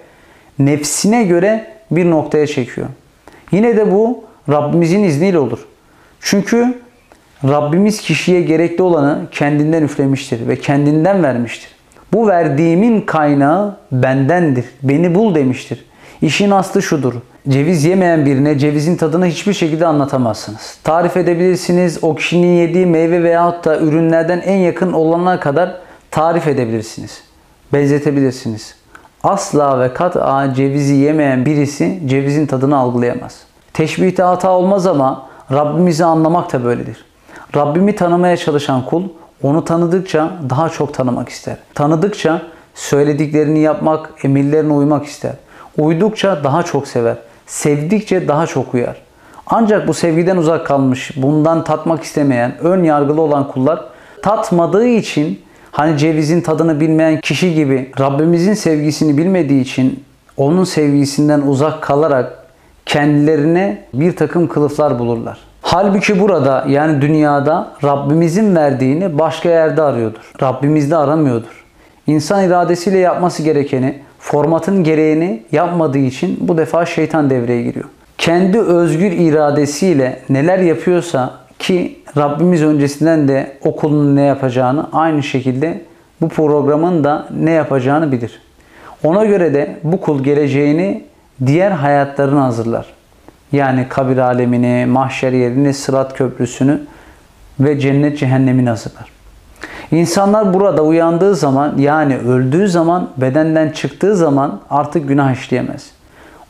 nefsine 0.58 1.24
göre 1.24 1.66
bir 1.90 2.10
noktaya 2.10 2.46
çekiyor. 2.46 2.86
Yine 3.52 3.76
de 3.76 3.92
bu 3.92 4.24
Rabbimizin 4.48 5.04
izniyle 5.04 5.38
olur. 5.38 5.58
Çünkü 6.20 6.78
Rabbimiz 7.44 8.00
kişiye 8.00 8.42
gerekli 8.42 8.82
olanı 8.82 9.26
kendinden 9.30 9.82
üflemiştir 9.82 10.48
ve 10.48 10.56
kendinden 10.56 11.22
vermiştir. 11.22 11.79
Bu 12.12 12.28
verdiğimin 12.28 13.00
kaynağı 13.00 13.76
bendendir. 13.92 14.64
Beni 14.82 15.14
bul 15.14 15.34
demiştir. 15.34 15.84
İşin 16.22 16.50
aslı 16.50 16.82
şudur. 16.82 17.14
Ceviz 17.48 17.84
yemeyen 17.84 18.26
birine 18.26 18.58
cevizin 18.58 18.96
tadını 18.96 19.26
hiçbir 19.26 19.52
şekilde 19.52 19.86
anlatamazsınız. 19.86 20.78
Tarif 20.84 21.16
edebilirsiniz. 21.16 21.98
O 22.02 22.14
kişinin 22.14 22.56
yediği 22.56 22.86
meyve 22.86 23.22
veyahut 23.22 23.64
da 23.64 23.78
ürünlerden 23.78 24.40
en 24.40 24.56
yakın 24.56 24.92
olanına 24.92 25.40
kadar 25.40 25.76
tarif 26.10 26.48
edebilirsiniz. 26.48 27.22
Benzetebilirsiniz. 27.72 28.74
Asla 29.22 29.80
ve 29.80 29.94
kat'a 29.94 30.54
cevizi 30.54 30.94
yemeyen 30.94 31.46
birisi 31.46 32.00
cevizin 32.06 32.46
tadını 32.46 32.76
algılayamaz. 32.76 33.40
Teşbihte 33.72 34.22
hata 34.22 34.50
olmaz 34.50 34.86
ama 34.86 35.26
Rabbimizi 35.52 36.04
anlamak 36.04 36.52
da 36.52 36.64
böyledir. 36.64 37.04
Rabbimi 37.56 37.96
tanımaya 37.96 38.36
çalışan 38.36 38.86
kul 38.86 39.02
onu 39.42 39.64
tanıdıkça 39.64 40.30
daha 40.50 40.68
çok 40.68 40.94
tanımak 40.94 41.28
ister. 41.28 41.56
Tanıdıkça 41.74 42.42
söylediklerini 42.74 43.58
yapmak, 43.58 44.10
emirlerine 44.24 44.72
uymak 44.72 45.06
ister. 45.06 45.32
Uydukça 45.78 46.44
daha 46.44 46.62
çok 46.62 46.88
sever. 46.88 47.16
Sevdikçe 47.46 48.28
daha 48.28 48.46
çok 48.46 48.74
uyar. 48.74 48.96
Ancak 49.46 49.88
bu 49.88 49.94
sevgiden 49.94 50.36
uzak 50.36 50.66
kalmış, 50.66 51.10
bundan 51.16 51.64
tatmak 51.64 52.02
istemeyen, 52.02 52.58
ön 52.60 52.84
yargılı 52.84 53.20
olan 53.20 53.48
kullar 53.48 53.84
tatmadığı 54.22 54.86
için 54.86 55.40
hani 55.72 55.98
cevizin 55.98 56.40
tadını 56.40 56.80
bilmeyen 56.80 57.20
kişi 57.20 57.54
gibi 57.54 57.92
Rabbimizin 58.00 58.54
sevgisini 58.54 59.18
bilmediği 59.18 59.60
için 59.60 60.04
onun 60.36 60.64
sevgisinden 60.64 61.40
uzak 61.40 61.82
kalarak 61.82 62.44
kendilerine 62.86 63.84
bir 63.94 64.16
takım 64.16 64.48
kılıflar 64.48 64.98
bulurlar. 64.98 65.38
Halbuki 65.72 66.20
burada 66.20 66.64
yani 66.68 67.02
dünyada 67.02 67.68
Rabbimizin 67.84 68.56
verdiğini 68.56 69.18
başka 69.18 69.48
yerde 69.48 69.82
arıyordur. 69.82 70.32
Rabbimizde 70.42 70.96
aramıyordur. 70.96 71.64
İnsan 72.06 72.44
iradesiyle 72.44 72.98
yapması 72.98 73.42
gerekeni, 73.42 73.98
formatın 74.18 74.84
gereğini 74.84 75.42
yapmadığı 75.52 75.98
için 75.98 76.38
bu 76.40 76.58
defa 76.58 76.86
şeytan 76.86 77.30
devreye 77.30 77.62
giriyor. 77.62 77.84
Kendi 78.18 78.60
özgür 78.60 79.12
iradesiyle 79.12 80.18
neler 80.30 80.58
yapıyorsa 80.58 81.30
ki 81.58 81.98
Rabbimiz 82.16 82.62
öncesinden 82.62 83.28
de 83.28 83.56
o 83.64 83.76
kulun 83.76 84.16
ne 84.16 84.22
yapacağını 84.22 84.86
aynı 84.92 85.22
şekilde 85.22 85.80
bu 86.20 86.28
programın 86.28 87.04
da 87.04 87.26
ne 87.36 87.50
yapacağını 87.50 88.12
bilir. 88.12 88.42
Ona 89.04 89.24
göre 89.24 89.54
de 89.54 89.76
bu 89.84 90.00
kul 90.00 90.24
geleceğini 90.24 91.04
diğer 91.46 91.70
hayatlarını 91.70 92.40
hazırlar. 92.40 92.99
Yani 93.52 93.86
kabir 93.88 94.18
alemini, 94.18 94.86
mahşer 94.86 95.32
yerini, 95.32 95.74
sırat 95.74 96.14
köprüsünü 96.14 96.80
ve 97.60 97.80
cennet 97.80 98.18
cehennemini 98.18 98.68
hazırlar. 98.68 99.10
İnsanlar 99.90 100.54
burada 100.54 100.82
uyandığı 100.82 101.34
zaman 101.34 101.74
yani 101.78 102.16
öldüğü 102.16 102.68
zaman 102.68 103.10
bedenden 103.16 103.70
çıktığı 103.70 104.16
zaman 104.16 104.60
artık 104.70 105.08
günah 105.08 105.32
işleyemez. 105.32 105.90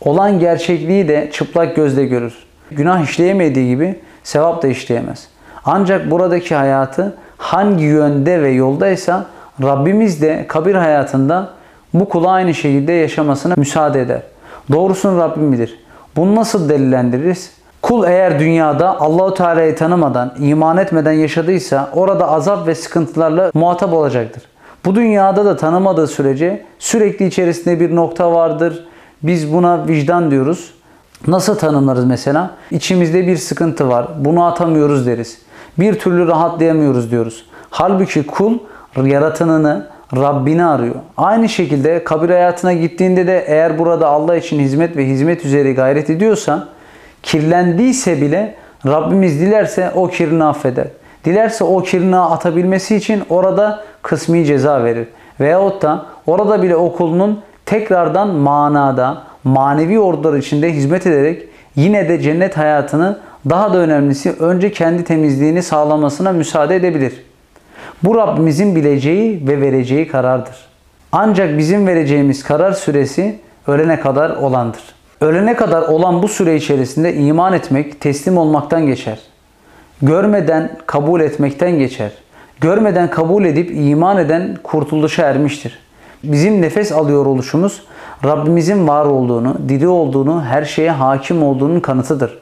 Olan 0.01 0.39
gerçekliği 0.39 1.09
de 1.09 1.31
çıplak 1.33 1.77
gözle 1.77 2.07
görür. 2.07 2.35
Günah 2.71 3.01
işleyemediği 3.05 3.69
gibi 3.69 4.01
sevap 4.23 4.63
da 4.63 4.69
işleyemez. 4.69 5.29
Ancak 5.65 6.11
buradaki 6.11 6.55
hayatı 6.55 7.17
hangi 7.39 7.85
yönde 7.85 8.43
ve 8.43 8.51
yoldaysa 8.51 9.27
Rabbimiz 9.63 10.23
de 10.23 10.45
kabir 10.49 10.75
hayatında 10.75 11.51
bu 11.95 12.09
kula 12.09 12.31
aynı 12.31 12.55
şekilde 12.55 12.93
yaşamasına 12.93 13.55
müsaade 13.57 14.01
eder. 14.01 14.23
Doğrusunu 14.73 15.19
Rabbim 15.19 15.53
bilir. 15.53 15.79
Bunu 16.20 16.35
nasıl 16.35 16.68
delillendiririz? 16.68 17.50
Kul 17.83 18.04
eğer 18.04 18.38
dünyada 18.38 19.00
Allahu 19.00 19.35
Teala'yı 19.35 19.76
tanımadan, 19.76 20.35
iman 20.38 20.76
etmeden 20.76 21.12
yaşadıysa 21.12 21.90
orada 21.94 22.30
azap 22.30 22.66
ve 22.66 22.74
sıkıntılarla 22.74 23.50
muhatap 23.54 23.92
olacaktır. 23.92 24.42
Bu 24.85 24.94
dünyada 24.94 25.44
da 25.44 25.56
tanımadığı 25.56 26.06
sürece 26.06 26.66
sürekli 26.78 27.26
içerisinde 27.26 27.80
bir 27.80 27.96
nokta 27.96 28.33
vardır. 28.33 28.85
Biz 29.22 29.52
buna 29.52 29.88
vicdan 29.88 30.30
diyoruz. 30.30 30.74
Nasıl 31.26 31.54
tanımlarız 31.59 32.04
mesela? 32.04 32.50
İçimizde 32.70 33.26
bir 33.26 33.37
sıkıntı 33.37 33.88
var. 33.88 34.09
Bunu 34.18 34.44
atamıyoruz 34.44 35.06
deriz. 35.06 35.38
Bir 35.78 35.98
türlü 35.98 36.26
rahatlayamıyoruz 36.26 37.11
diyoruz. 37.11 37.46
Halbuki 37.70 38.26
kul 38.26 38.59
yaratanını, 39.04 39.87
Rabbini 40.16 40.64
arıyor. 40.64 40.94
Aynı 41.16 41.49
şekilde 41.49 42.05
kabir 42.05 42.31
hayatına 42.31 42.73
gittiğinde 42.73 43.27
de 43.27 43.44
eğer 43.46 43.79
burada 43.79 44.09
Allah 44.09 44.37
için 44.37 44.61
hizmet 44.61 44.96
ve 44.96 45.07
hizmet 45.07 45.44
üzere 45.44 45.73
gayret 45.73 46.11
ediyorsan 46.11 46.66
kirlendiyse 47.23 48.20
bile 48.20 48.55
Rabbimiz 48.87 49.40
dilerse 49.40 49.90
o 49.94 50.09
kirini 50.09 50.44
affeder. 50.44 50.87
Dilerse 51.25 51.64
o 51.64 51.83
kirini 51.83 52.16
atabilmesi 52.16 52.96
için 52.96 53.23
orada 53.29 53.85
kısmi 54.03 54.44
ceza 54.44 54.85
verir. 54.85 55.09
Veyahut 55.40 55.83
da 55.83 56.07
orada 56.27 56.62
bile 56.62 56.77
o 56.77 56.92
kulunun 56.92 57.40
tekrardan 57.66 58.29
manada, 58.29 59.23
manevi 59.44 60.01
ordular 60.01 60.38
içinde 60.38 60.73
hizmet 60.73 61.07
ederek 61.07 61.42
yine 61.77 62.09
de 62.09 62.20
cennet 62.20 62.57
hayatını 62.57 63.18
daha 63.51 63.73
da 63.73 63.79
önemlisi 63.79 64.33
önce 64.33 64.73
kendi 64.73 65.05
temizliğini 65.05 65.62
sağlamasına 65.62 66.33
müsaade 66.33 66.77
edebilir. 66.77 67.30
Bu 68.03 68.15
Rabbimizin 68.15 68.77
bileceği 68.77 69.49
ve 69.49 69.61
vereceği 69.61 70.09
karardır. 70.09 70.55
Ancak 71.13 71.59
bizim 71.59 71.87
vereceğimiz 71.87 72.43
karar 72.43 72.73
süresi 72.73 73.39
ölene 73.67 74.01
kadar 74.01 74.31
olandır. 74.31 74.83
Ölene 75.21 75.57
kadar 75.57 75.83
olan 75.83 76.23
bu 76.23 76.29
süre 76.29 76.57
içerisinde 76.57 77.15
iman 77.15 77.53
etmek, 77.53 78.01
teslim 78.01 78.39
olmaktan 78.39 78.87
geçer. 78.87 79.19
Görmeden 80.03 80.71
kabul 80.87 81.21
etmekten 81.21 81.79
geçer. 81.79 82.11
Görmeden 82.61 83.11
kabul 83.11 83.45
edip 83.45 83.71
iman 83.75 84.19
eden 84.19 84.59
kurtuluşa 84.63 85.23
ermiştir. 85.23 85.79
Bizim 86.25 86.63
nefes 86.63 86.93
alıyor 86.93 87.27
oluşumuz 87.27 87.83
Rabbimizin 88.25 88.89
var 88.89 89.07
olduğunu, 89.07 89.57
diri 89.69 89.89
olduğunu, 89.89 90.45
her 90.45 90.65
şeye 90.65 90.91
hakim 90.91 91.43
olduğunun 91.43 91.81
kanıtıdır. 91.81 92.39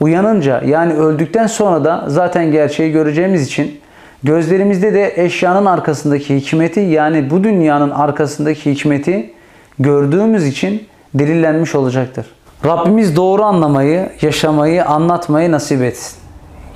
Uyanınca 0.00 0.62
yani 0.66 0.92
öldükten 0.92 1.46
sonra 1.46 1.84
da 1.84 2.04
zaten 2.06 2.52
gerçeği 2.52 2.92
göreceğimiz 2.92 3.46
için 3.46 3.80
gözlerimizde 4.22 4.94
de 4.94 5.12
eşyanın 5.16 5.66
arkasındaki 5.66 6.36
hikmeti 6.36 6.80
yani 6.80 7.30
bu 7.30 7.44
dünyanın 7.44 7.90
arkasındaki 7.90 8.74
hikmeti 8.74 9.32
gördüğümüz 9.78 10.46
için 10.46 10.86
delillenmiş 11.14 11.74
olacaktır. 11.74 12.26
Rabbimiz 12.64 13.16
doğru 13.16 13.42
anlamayı, 13.42 14.12
yaşamayı, 14.20 14.86
anlatmayı 14.86 15.52
nasip 15.52 15.82
etsin. 15.82 16.18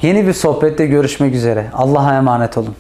Yeni 0.02 0.26
bir 0.26 0.32
sohbette 0.32 0.86
görüşmek 0.86 1.34
üzere. 1.34 1.66
Allah'a 1.72 2.16
emanet 2.16 2.58
olun. 2.58 2.74